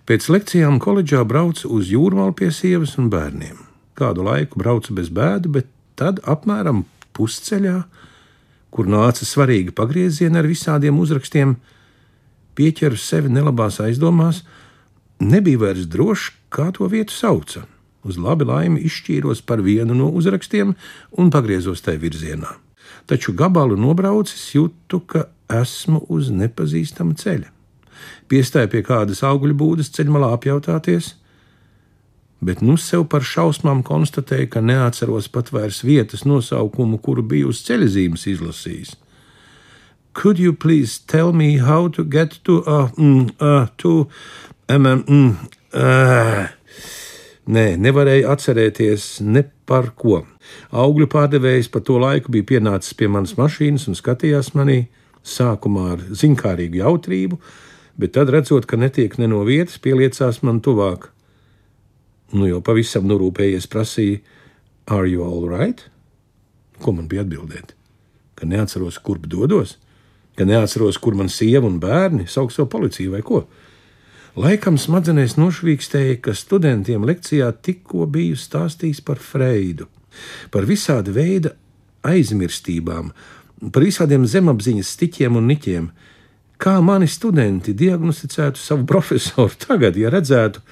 pēc 0.09 0.29
lekcijām 0.33 0.81
koledžā 0.83 1.23
braucu 1.29 1.69
uz 1.77 1.93
jūrmālu 1.93 2.35
pie 2.39 2.51
sievas 2.55 2.97
un 3.01 3.11
bērniem. 3.13 3.61
Kādu 3.99 4.25
laiku 4.27 4.59
braucu 4.59 4.97
bez 4.97 5.13
bēdu, 5.13 5.53
bet 5.59 5.69
tad 6.01 6.23
apmēram 6.25 6.87
pusceļā, 7.17 7.83
kur 8.73 8.89
nāca 8.89 9.29
svarīga 9.29 9.75
pagrieziena 9.77 10.41
ar 10.41 10.49
visādiem 10.49 10.99
uzrakstiem, 11.03 11.59
pieķeru 12.57 12.97
sevi 12.97 13.33
nelabās 13.33 13.79
aizdomās, 13.85 14.43
nebija 15.21 15.61
vairs 15.67 15.87
drošs, 15.93 16.33
kā 16.53 16.71
to 16.77 16.89
vietu 16.89 17.15
sauca. 17.15 17.67
Uz 18.03 18.19
labi 18.19 18.49
laimi 18.49 18.83
izšķīros 18.89 19.45
par 19.47 19.63
vienu 19.63 19.95
no 19.95 20.09
uzrakstiem 20.11 20.75
un 21.21 21.31
pagriezos 21.31 21.85
tajā 21.85 22.01
virzienā. 22.03 22.57
Taču 23.07 23.35
gabalu 23.37 23.77
nobraucis 23.79 24.51
jūtu, 24.57 25.03
ka 25.07 25.29
esmu 25.53 26.03
uz 26.11 26.31
nepazīstama 26.35 27.15
ceļa. 27.19 27.51
Piestāju 28.31 28.71
pie 28.73 28.83
kādas 28.87 29.23
augļu 29.27 29.57
būdas 29.59 29.93
ceļmalā 29.97 30.33
apjautāties, 30.37 31.15
bet 32.43 32.63
nu 32.63 32.77
sev 32.81 33.07
par 33.13 33.23
šausmām 33.27 33.85
konstatēju, 33.87 34.49
ka 34.51 34.63
neatceros 34.65 35.29
pat 35.33 35.53
vairs 35.55 35.83
vietas 35.87 36.27
nosaukumu, 36.27 36.99
kuru 36.99 37.23
biju 37.23 37.53
uz 37.53 37.63
ceļzīmes 37.69 38.27
izlasījis. 38.35 38.97
Could 40.13 40.39
you 40.39 40.53
please 40.53 40.99
tell 40.99 41.33
me 41.33 41.57
how 41.59 41.89
to 41.89 42.05
get 42.05 42.41
to, 42.45 42.63
uh, 42.67 42.91
mm, 42.99 43.31
uh, 43.41 43.67
to, 43.77 44.09
um, 44.69 44.85
mm, 44.85 45.37
uh. 45.73 46.49
Nē, 47.43 47.73
nevarēju 47.75 48.29
atcerēties 48.31 49.07
ne 49.27 49.43
par 49.67 49.89
ko. 49.99 50.21
Augļu 50.71 51.09
pārdevējs 51.11 51.73
pa 51.75 51.81
to 51.83 51.97
laiku 51.99 52.31
bija 52.31 52.47
pienācis 52.53 52.95
pie 52.95 53.09
manas 53.11 53.35
mašīnas 53.35 53.89
un 53.91 53.99
skatījās 53.99 54.53
manī 54.55 54.85
sākumā 55.27 55.87
ar 55.97 56.05
zinkārīgu 56.21 56.79
jautrību, 56.79 57.41
bet 57.97 58.15
tad 58.17 58.31
redzot, 58.33 58.67
ka 58.67 58.77
netiek 58.77 59.19
ne 59.19 59.29
no 59.31 59.43
vietas, 59.49 59.81
pieliecās 59.83 60.43
man 60.47 60.61
tuvāk. 60.65 61.11
Nu, 62.33 62.47
jau 62.49 62.63
pavisam 62.65 63.05
norūpējies, 63.11 63.69
prasīja, 63.69 64.23
Are 64.87 65.07
you 65.07 65.23
all 65.23 65.49
right? 65.49 65.85
Ko 66.83 66.93
man 66.93 67.07
bija 67.09 67.23
atbildēt? 67.23 67.77
Ka 68.35 68.49
neatceros, 68.51 68.99
kurp 68.99 69.29
dodos, 69.31 69.77
ka 70.35 70.47
neatceros, 70.49 70.99
kur 70.99 71.15
man 71.15 71.31
sieva 71.31 71.69
un 71.69 71.79
bērni 71.83 72.27
sauc 72.27 72.51
savu 72.51 72.71
policiju 72.73 73.15
vai 73.15 73.23
ko. 73.23 73.45
Laikam 74.35 74.79
smadzenēs 74.81 75.37
nošvīkstēja, 75.37 76.17
ka 76.25 76.35
studentiem 76.35 77.05
lekcijā 77.07 77.51
tikko 77.63 78.09
biju 78.11 78.39
stāstījis 78.41 79.03
par 79.05 79.21
Freidu, 79.23 79.87
par 80.51 80.67
visāda 80.67 81.13
veida 81.15 81.53
aizmirstībām, 82.09 83.13
par 83.71 83.87
visādiem 83.87 84.25
zemapziņas 84.27 84.95
stiķiem 84.97 85.37
un 85.39 85.47
niķiem. 85.53 85.91
Kā 86.63 86.77
mani 86.85 87.09
studenti 87.11 87.75
diagnosticētu 87.75 88.61
savu 88.61 88.87
profesoru 88.87 89.57
tagad, 89.67 89.99
ja 89.99 90.13
redzētu, 90.15 90.63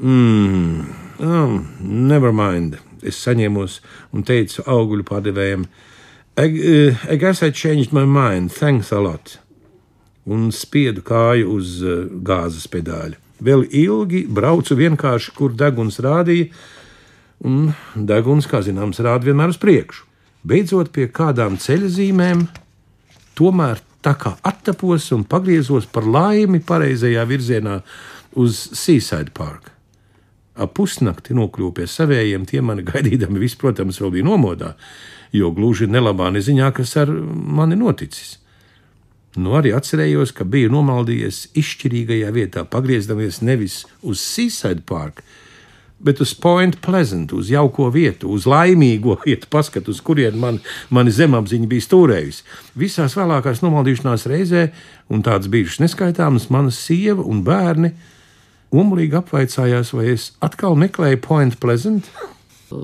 mmm, 0.00 0.86
oh, 1.20 1.58
never 1.84 2.32
mind. 2.32 2.78
Es 3.02 3.18
saņēmos 3.26 3.80
un 4.14 4.22
teicu 4.24 4.62
augļu 4.70 5.04
pārdevējiem, 5.08 5.66
I, 6.38 6.46
uh, 6.48 7.12
I 7.12 7.16
guess 7.20 7.42
I 7.42 7.50
changed 7.50 7.92
my 7.92 8.06
mind. 8.06 8.54
Thanks 8.54 8.92
a 8.92 9.00
lot. 9.02 9.36
Un 10.24 10.48
spiedu 10.54 11.02
kāju 11.04 11.58
uz 11.58 11.82
uh, 11.84 12.06
gāzes 12.24 12.64
pedāļa. 12.72 13.18
Vēl 13.42 13.66
ilgi 13.68 14.22
braucu 14.30 14.78
vienkārši, 14.78 15.34
kur 15.36 15.52
deguns 15.52 15.98
rādīja, 16.00 16.48
un 17.44 17.72
deguns, 17.96 18.46
kā 18.48 18.62
zināms, 18.64 19.02
rāda 19.02 19.28
vienmēr 19.28 19.52
uz 19.52 19.58
priekšu. 19.60 20.06
Beidzot 20.46 20.92
pie 20.94 21.10
kādām 21.12 21.58
ceļa 21.60 21.90
zīmēm, 21.98 22.46
tomēr 23.36 23.82
tā 24.02 24.14
kā 24.18 24.34
attapos 24.46 25.10
un 25.14 25.24
pagriezos 25.28 25.86
par 25.90 26.06
laimi 26.06 26.60
pareizajā 26.66 27.24
virzienā 27.28 27.78
uz 28.38 28.58
Seaside 28.74 29.32
Park. 29.34 29.70
Ap 30.52 30.74
pusnakti 30.76 31.34
nokļuvu 31.36 31.72
pie 31.78 31.88
savējiem, 31.88 32.44
tie 32.48 32.60
mani 32.64 32.84
gaidīdami, 32.90 33.40
viss, 33.42 33.58
protams, 33.58 34.00
vēl 34.02 34.16
bija 34.18 34.28
nomodā, 34.28 34.74
jo 35.32 35.52
gluži 35.54 35.88
nelabā 35.88 36.30
neziņā, 36.34 36.72
kas 36.76 36.96
ar 37.00 37.12
mani 37.12 37.78
noticis. 37.78 38.38
Nu, 39.32 39.54
arī 39.56 39.70
atcerējos, 39.72 40.34
ka 40.36 40.44
biju 40.44 40.68
nomaldījies 40.74 41.46
izšķirīgajā 41.56 42.32
vietā, 42.36 42.66
pagriezdamies 42.68 43.40
nevis 43.40 43.78
uz 44.04 44.20
Seaside 44.20 44.84
Park, 44.84 45.22
bet 46.04 46.20
uz 46.22 46.34
Point 46.34 46.78
Pleasant, 46.84 47.32
uz 47.32 47.50
jauko 47.52 47.88
vietu, 47.94 48.30
uz 48.34 48.46
laimīgo 48.50 49.18
vietu, 49.26 49.48
paskatu, 49.52 49.94
uz 49.94 50.00
kurien 50.04 50.38
man, 50.40 50.60
mani 50.90 51.14
zemapziņa 51.14 51.70
bija 51.70 51.86
stūrējusi. 51.86 52.46
Visās 52.78 53.16
vēlākās 53.18 53.62
nomaldīšanās 53.64 54.26
reizē, 54.30 54.68
un 55.12 55.24
tādas 55.26 55.50
bijušas 55.52 55.84
neskaitāmas, 55.84 56.50
manas 56.52 56.80
sieva 56.82 57.24
un 57.24 57.44
bērni 57.46 57.94
umurīgi 58.72 59.18
apvaicājās, 59.20 59.92
vai 59.96 60.12
es 60.14 60.30
atkal 60.44 60.78
meklēju 60.80 61.20
Point 61.24 61.58
Pleasant. 61.60 62.08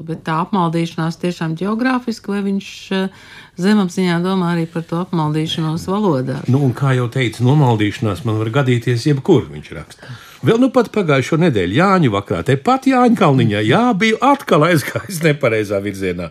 Bet 0.07 0.23
tā 0.27 0.39
apmaldīšanās 0.45 1.19
tiešām 1.23 1.57
geogrāfiski, 1.59 2.33
vai 2.35 2.45
viņš 2.47 2.71
eh, 2.97 3.27
zemapziņā 3.61 4.21
domā 4.25 4.55
arī 4.55 4.69
par 4.71 4.87
to 4.89 5.03
apmaldīšanos 5.03 5.89
valodā? 5.91 6.41
Nu, 6.51 6.63
un 6.67 6.75
kā 6.77 6.95
jau 6.99 7.09
teicu, 7.13 7.45
nomaldīšanās 7.49 8.25
man 8.29 8.41
var 8.43 8.53
gadīties 8.61 9.09
jebkur, 9.11 9.47
viņš 9.53 9.71
raksta. 9.79 10.17
Vēl 10.47 10.61
nu 10.63 10.71
pat 10.71 10.93
pagājušo 10.95 11.41
nedēļu 11.43 11.79
Jāņu 11.81 12.15
vakarā, 12.15 12.45
tepat 12.47 12.87
Jāņa 12.87 13.19
kalniņā, 13.19 13.63
jā, 13.67 13.85
biju 13.99 14.21
atkal 14.23 14.69
aizgājis 14.69 15.23
nepareizā 15.25 15.81
virzienā. 15.83 16.31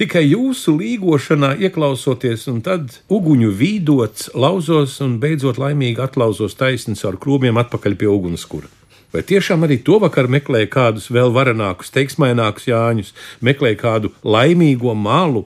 Tikai 0.00 0.22
jūsu 0.24 0.72
līgošanā 0.78 1.52
ieklausoties, 1.68 2.46
un 2.48 2.62
tad 2.64 2.96
uguņu 3.12 3.52
vīdots, 3.54 4.30
lauzos 4.32 4.96
un 5.04 5.18
beidzot 5.22 5.60
laimīgi 5.60 6.00
atlauzos 6.02 6.56
taisnīgi 6.56 7.04
ar 7.06 7.20
krūmiem 7.20 7.60
atpakaļ 7.60 7.98
pie 8.00 8.08
ugunskura. 8.08 8.70
Vai 9.12 9.20
tiešām 9.28 9.66
arī 9.66 9.76
to 9.84 9.98
vakar 10.00 10.24
meklēja 10.32 10.70
kādus 10.72 11.10
vēl 11.12 11.34
varenākus, 11.34 11.92
teiksmainākus 11.92 12.70
Jāņus, 12.70 13.10
meklēja 13.44 13.76
kādu 13.82 14.12
laimīgo 14.24 14.94
malu? 14.96 15.44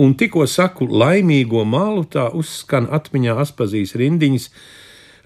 Un 0.00 0.12
tikko 0.16 0.44
saku 0.48 0.84
laimīgo 0.88 1.64
malu, 1.64 2.04
tā 2.04 2.28
uzskan 2.36 2.88
atmiņā 2.92 3.38
atpazīs 3.40 3.96
rindiņas 3.96 4.50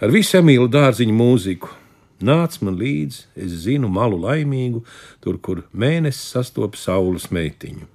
ar 0.03 0.14
visu 0.14 0.38
Emīlu 0.38 0.70
dārziņu 0.70 1.14
mūziku. 1.14 1.75
Nāc 2.25 2.61
man 2.62 2.79
līdzi, 2.79 3.27
es 3.35 3.59
zinu 3.66 3.90
malu 3.90 4.20
laimīgu, 4.23 4.85
tur, 5.23 5.38
kur 5.42 5.64
mēnesis 5.75 6.37
sastopas 6.37 6.87
saules 6.87 7.29
meitiņu. 7.35 7.87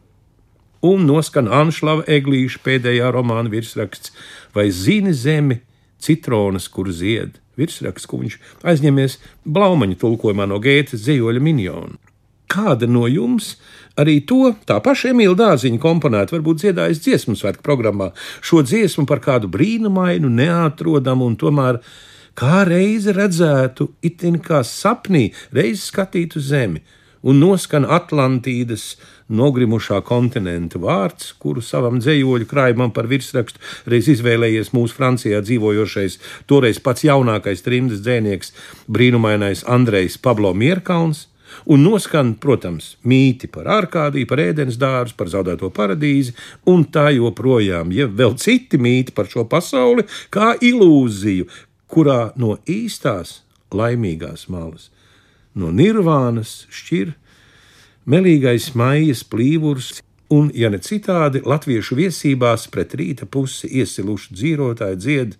Un 0.88 1.08
noskan 1.08 1.48
Anšlava 1.52 2.04
Eglīša 2.08 2.60
pēdējā 2.64 3.12
romāna 3.16 3.52
virsraksts, 3.52 4.12
vai 4.56 4.68
zini 4.72 5.16
zemi, 5.16 5.62
citronas, 6.00 6.68
kur 6.72 6.92
zied 6.92 7.40
virsraksts, 7.60 8.10
ko 8.10 8.22
viņš 8.24 8.38
aizņemies 8.68 9.18
Blaumaņa 9.46 10.00
tulkojumā 10.02 10.48
no 10.50 10.60
Gētas 10.64 11.04
dzīvoļa 11.06 11.44
miljonu. 11.44 12.00
Kāda 12.50 12.88
no 12.90 13.06
jums 13.06 13.54
arī 14.00 14.20
to 14.26 14.54
tā 14.66 14.80
paša 14.82 15.12
Emīļa 15.14 15.36
dārziņa 15.38 15.82
komponēta 15.84 16.34
varbūt 16.34 16.64
dziedājas 16.64 17.02
dziesmu 17.06 17.36
svētku 17.38 17.66
programmā, 17.66 18.10
šo 18.42 18.64
dziesmu 18.66 19.06
par 19.10 19.22
kādu 19.22 19.52
brīnumainu, 19.54 20.32
neatrodamu 20.34 21.28
un 21.30 21.36
tomēr 21.38 21.82
kā 22.40 22.64
reizi 22.66 23.14
redzētu, 23.14 23.92
itin 24.06 24.40
kā 24.42 24.64
sapnī, 24.66 25.28
reizi 25.54 25.84
skatītu 25.92 26.42
zemi, 26.42 26.82
un 27.22 27.40
noskan 27.42 27.86
Atlantīdas 27.86 28.94
nogrimušā 29.30 30.00
kontinenta 30.08 30.80
vārds, 30.82 31.34
kuru 31.42 31.62
savam 31.62 32.00
dzējoļu 32.02 32.48
krājumam 32.50 32.94
par 32.96 33.10
virsrakstu 33.12 33.62
reiz 33.90 34.10
izvēlējies 34.16 34.74
mūsu 34.76 34.98
Francijā 34.98 35.42
dzīvojošais, 35.46 36.20
toreiz 36.50 36.82
pats 36.84 37.06
jaunākais 37.06 37.66
trimdas 37.66 38.04
dzēnieks, 38.06 38.54
brīnumainais 38.90 39.66
Andrejs 39.68 40.18
Pablo 40.18 40.54
Mierkalns. 40.54 41.28
Un 41.66 41.82
noskan, 41.82 42.36
protams, 42.38 42.92
mīti 43.02 43.48
par 43.50 43.66
ārkādiju, 43.74 44.28
par 44.30 44.42
ēdienas 44.44 44.78
dārzu, 44.78 45.16
par 45.18 45.32
zaudēto 45.34 45.72
paradīzi, 45.74 46.36
un 46.70 46.84
tā 46.94 47.08
joprojām, 47.16 47.90
ja 47.90 48.06
vēl 48.06 48.36
citi 48.38 48.78
mīti 48.78 49.16
par 49.18 49.26
šo 49.32 49.48
pasauli, 49.50 50.06
kā 50.30 50.52
ilūziju, 50.62 51.50
kurā 51.90 52.20
no 52.38 52.60
īstās 52.70 53.40
laimīgās 53.74 54.46
malas, 54.54 54.92
no 55.56 55.72
nirvānas 55.74 56.64
šķir 56.74 57.16
melīgais 58.10 58.72
maijas 58.78 59.24
plīvurs, 59.28 60.00
un, 60.34 60.50
ja 60.54 60.70
ne 60.70 60.80
citādi, 60.84 61.44
latviešu 61.46 61.98
viesībās 62.00 62.68
pret 62.74 62.96
rīta 62.98 63.26
pusi 63.30 63.70
iesiluši 63.82 64.38
dzīvotāji 64.38 65.02
dzied, 65.04 65.36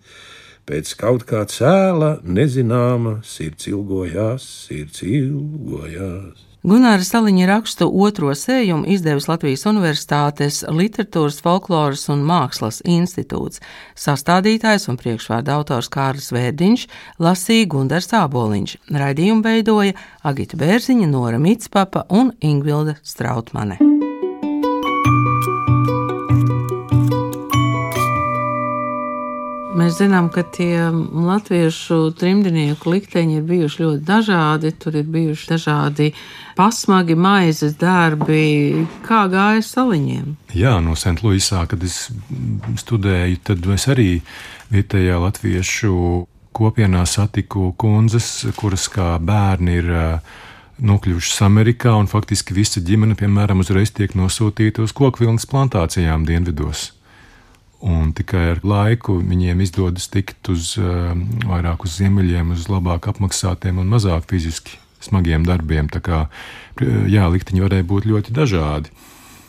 pēc 0.70 0.94
kaut 1.00 1.26
kā 1.30 1.42
cēla, 1.50 2.18
nezināma, 2.22 3.20
sirds 3.26 3.70
ilgojās, 3.70 4.46
sirds 4.68 5.02
ilgojās. 5.06 6.49
Gunāra 6.60 7.00
Saliņa 7.00 7.46
rakstu 7.48 7.86
otro 8.04 8.34
sējumu 8.36 8.84
izdevusi 8.92 9.30
Latvijas 9.30 9.62
Universitātes 9.70 10.58
Literatūras, 10.68 11.38
Folkloras 11.40 12.02
un 12.12 12.20
Mākslas 12.28 12.82
institūts. 12.84 13.62
Sastādītājs 13.96 14.84
un 14.92 15.00
priekšvārda 15.00 15.56
autors 15.56 15.88
Kārlis 15.88 16.28
Vērdiņš 16.36 16.84
lasīja 17.24 17.70
Gundars 17.72 18.12
Āboliņš. 18.12 18.76
Raidījumu 18.92 19.46
veidoja 19.46 19.96
Agita 20.20 20.60
Bērziņa, 20.60 21.08
Nora 21.08 21.40
Mitspapa 21.40 22.04
un 22.12 22.34
Ingvilda 22.44 22.98
Strautmane. 23.00 23.80
Mēs 29.80 29.96
zinām, 29.96 30.26
ka 30.28 30.42
tie 30.44 30.90
latviešu 30.92 32.10
trimdnieku 32.20 32.90
likteņi 32.92 33.38
ir 33.38 33.44
bijuši 33.48 33.80
ļoti 33.80 34.02
dažādi. 34.04 34.72
Tur 34.76 34.98
ir 35.00 35.06
bijuši 35.08 35.48
dažādi 35.54 36.10
pasmagi, 36.58 37.16
maizes 37.16 37.78
darbi. 37.80 38.84
Kā 39.06 39.22
gāja 39.32 39.62
saliņiem? 39.64 40.34
Jā, 40.52 40.74
no 40.84 40.98
Sentlūisā, 40.98 41.62
kad 41.70 41.86
es 41.86 42.10
studēju, 42.82 43.40
tad 43.46 43.70
es 43.72 43.88
arī 43.88 44.10
vietējā 44.74 45.16
latviešu 45.24 45.96
kopienā 46.52 47.06
satiku 47.08 47.70
kundzes, 47.80 48.28
kuras 48.60 48.84
kā 48.92 49.14
bērni 49.22 49.80
ir 49.80 49.90
nokļuvušas 50.80 51.40
Amerikā, 51.48 51.96
un 51.96 52.08
faktiski 52.10 52.56
visa 52.56 52.84
ģimene, 52.84 53.16
piemēram, 53.16 53.64
uzreiz 53.64 53.94
tiek 53.96 54.12
nosūtīta 54.18 54.84
uz 54.84 54.92
kokvilnas 54.96 55.48
plantācijām 55.48 56.28
dienvidos. 56.28 56.90
Un 57.80 58.10
tikai 58.12 58.42
ar 58.54 58.58
laiku 58.66 59.16
viņiem 59.24 59.62
izdodas 59.64 60.10
tikt 60.12 60.50
uz 60.52 60.74
uh, 60.76 61.14
vairāk 61.48 61.86
uz 61.86 61.96
ziemeļiem, 61.96 62.52
uz 62.52 62.66
labāk 62.68 63.08
apmaksātiem 63.08 63.80
un 63.80 63.88
mazāk 63.88 64.28
fiziski 64.28 64.76
smagiem 65.00 65.46
darbiem. 65.48 65.88
Tā 65.88 66.02
kā 66.04 66.24
jā, 67.08 67.24
likteņi 67.32 67.64
varēja 67.64 67.86
būt 67.88 68.08
ļoti 68.10 68.34
dažādi. 68.36 68.92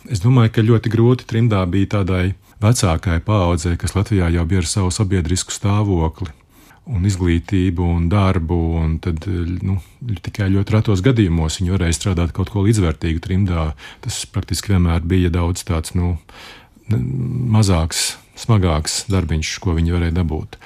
Es 0.10 0.24
domāju, 0.24 0.54
ka 0.56 0.64
ļoti 0.66 0.92
grūti 0.94 1.28
trimdā 1.28 1.62
bija 1.70 1.98
tādai 2.00 2.24
vecākai 2.62 3.20
paaudzei, 3.26 3.76
kas 3.80 3.98
Latvijā 3.98 4.30
jau 4.34 4.46
bija 4.48 4.64
ar 4.64 4.70
savu 4.70 4.94
sabiedrisku 4.94 5.54
stāvokli. 5.54 6.32
Un 6.92 7.06
izglītību, 7.06 7.84
un 7.98 8.08
darbu, 8.10 8.58
un 8.80 8.96
tad 9.04 9.28
nu, 9.62 9.76
tikai 10.26 10.48
ļoti 10.50 10.74
retos 10.74 11.04
gadījumos 11.06 11.60
viņi 11.60 11.76
varēja 11.76 11.98
strādāt 12.00 12.34
kaut 12.36 12.50
ko 12.50 12.64
līdzvērtīgu 12.66 13.22
trimdā. 13.22 13.68
Tas 14.02 14.24
praktiski 14.34 14.74
vienmēr 14.74 15.06
bija 15.06 15.30
daudz 15.32 15.62
tāds, 15.68 15.94
nu, 15.96 16.16
mazāks 16.90 18.16
smagāks 18.40 19.06
darbiņš, 19.12 19.58
ko 19.64 19.76
viņi 19.78 19.96
varēja 19.96 20.18
dabūt. 20.22 20.58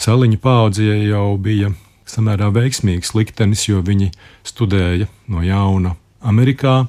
Celiņa 0.00 0.38
paudzē 0.42 0.96
jau 1.08 1.36
bija 1.40 1.72
samērā 2.06 2.50
veiksmīgs 2.54 3.14
liktenis, 3.16 3.66
jo 3.68 3.82
viņi 3.84 4.12
studēja 4.46 5.08
no 5.32 5.42
jauna 5.44 5.96
Amerikā. 6.20 6.86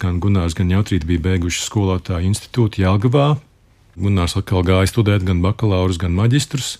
Gan 0.00 0.20
Gunārs, 0.22 0.56
gan 0.56 0.70
Jautrīt 0.72 1.06
bija 1.08 1.22
beiguši 1.24 1.64
skolotāju 1.66 2.30
institūtu 2.30 2.84
Jelgavā. 2.84 3.34
Gunārs 3.94 4.36
atkal 4.38 4.64
gāja 4.66 4.90
studēt 4.90 5.26
gan 5.26 5.42
bakalaurus, 5.44 6.00
gan 6.02 6.16
maģistrus, 6.18 6.78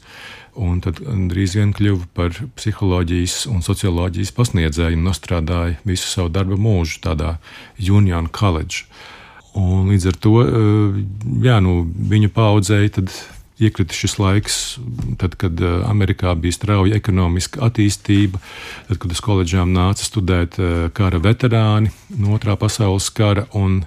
un 0.58 0.80
tad 0.82 0.98
drīz 1.30 1.54
vien 1.58 1.70
kļuva 1.74 2.08
par 2.16 2.34
psiholoģijas 2.58 3.44
un 3.50 3.62
socioloģijas 3.62 4.34
pasniedzēju 4.34 4.98
un 4.98 5.14
strādāja 5.14 5.78
visu 5.86 6.10
savu 6.10 6.32
darba 6.34 6.58
mūžu 6.58 6.98
tādā 7.06 7.36
Union 7.78 8.26
College. 8.26 8.86
Un 9.54 9.86
līdz 9.92 10.10
ar 10.10 10.18
to 10.18 10.34
eh, 10.42 11.00
jā, 11.46 11.60
nu, 11.62 11.84
viņu 12.10 12.32
paudzēji 12.34 12.90
iekrita 13.62 13.94
šis 13.94 14.16
laiks, 14.18 14.56
tad, 15.20 15.36
kad 15.38 15.60
eh, 15.62 15.76
Amerikā 15.86 16.34
bija 16.38 16.56
strauja 16.56 16.98
ekonomiska 16.98 17.62
attīstība, 17.68 18.40
tad, 18.88 18.98
kad 19.02 19.14
uz 19.14 19.22
koledžām 19.22 19.70
nāca 19.74 20.06
studēt 20.06 20.58
eh, 20.58 20.88
kara 20.96 21.22
veterāni 21.22 21.92
no 22.18 22.34
otrā 22.34 22.58
pasaules 22.58 23.10
kara. 23.14 23.46
Un, 23.54 23.84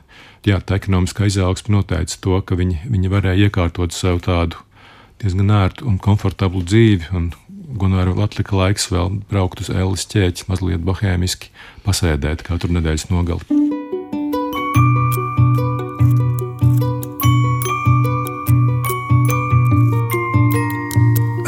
jā, 0.47 0.61
tā 0.63 0.79
ekonomiskā 0.79 1.27
izaugsme 1.27 1.75
noteica 1.75 2.21
to, 2.23 2.39
ka 2.47 2.55
viņi, 2.59 2.85
viņi 2.87 3.11
varēja 3.11 3.49
iekārtot 3.49 3.95
sev 3.95 4.23
tādu 4.23 4.63
diezgan 5.19 5.51
ērtu 5.51 5.87
un 5.89 5.99
komfortablu 5.99 6.63
dzīvi. 6.63 7.11
Un 7.17 7.33
Gunāra 7.77 8.13
atlika 8.23 8.55
laiks 8.55 8.87
vēl 8.93 9.19
braukt 9.27 9.59
uz 9.59 9.67
Ellis 9.73 10.07
ķēķi, 10.07 10.47
mazliet 10.47 10.87
bohēmiski 10.87 11.51
pasēdēt 11.83 12.47
katru 12.47 12.71
nedēļas 12.77 13.09
nogali. 13.11 13.66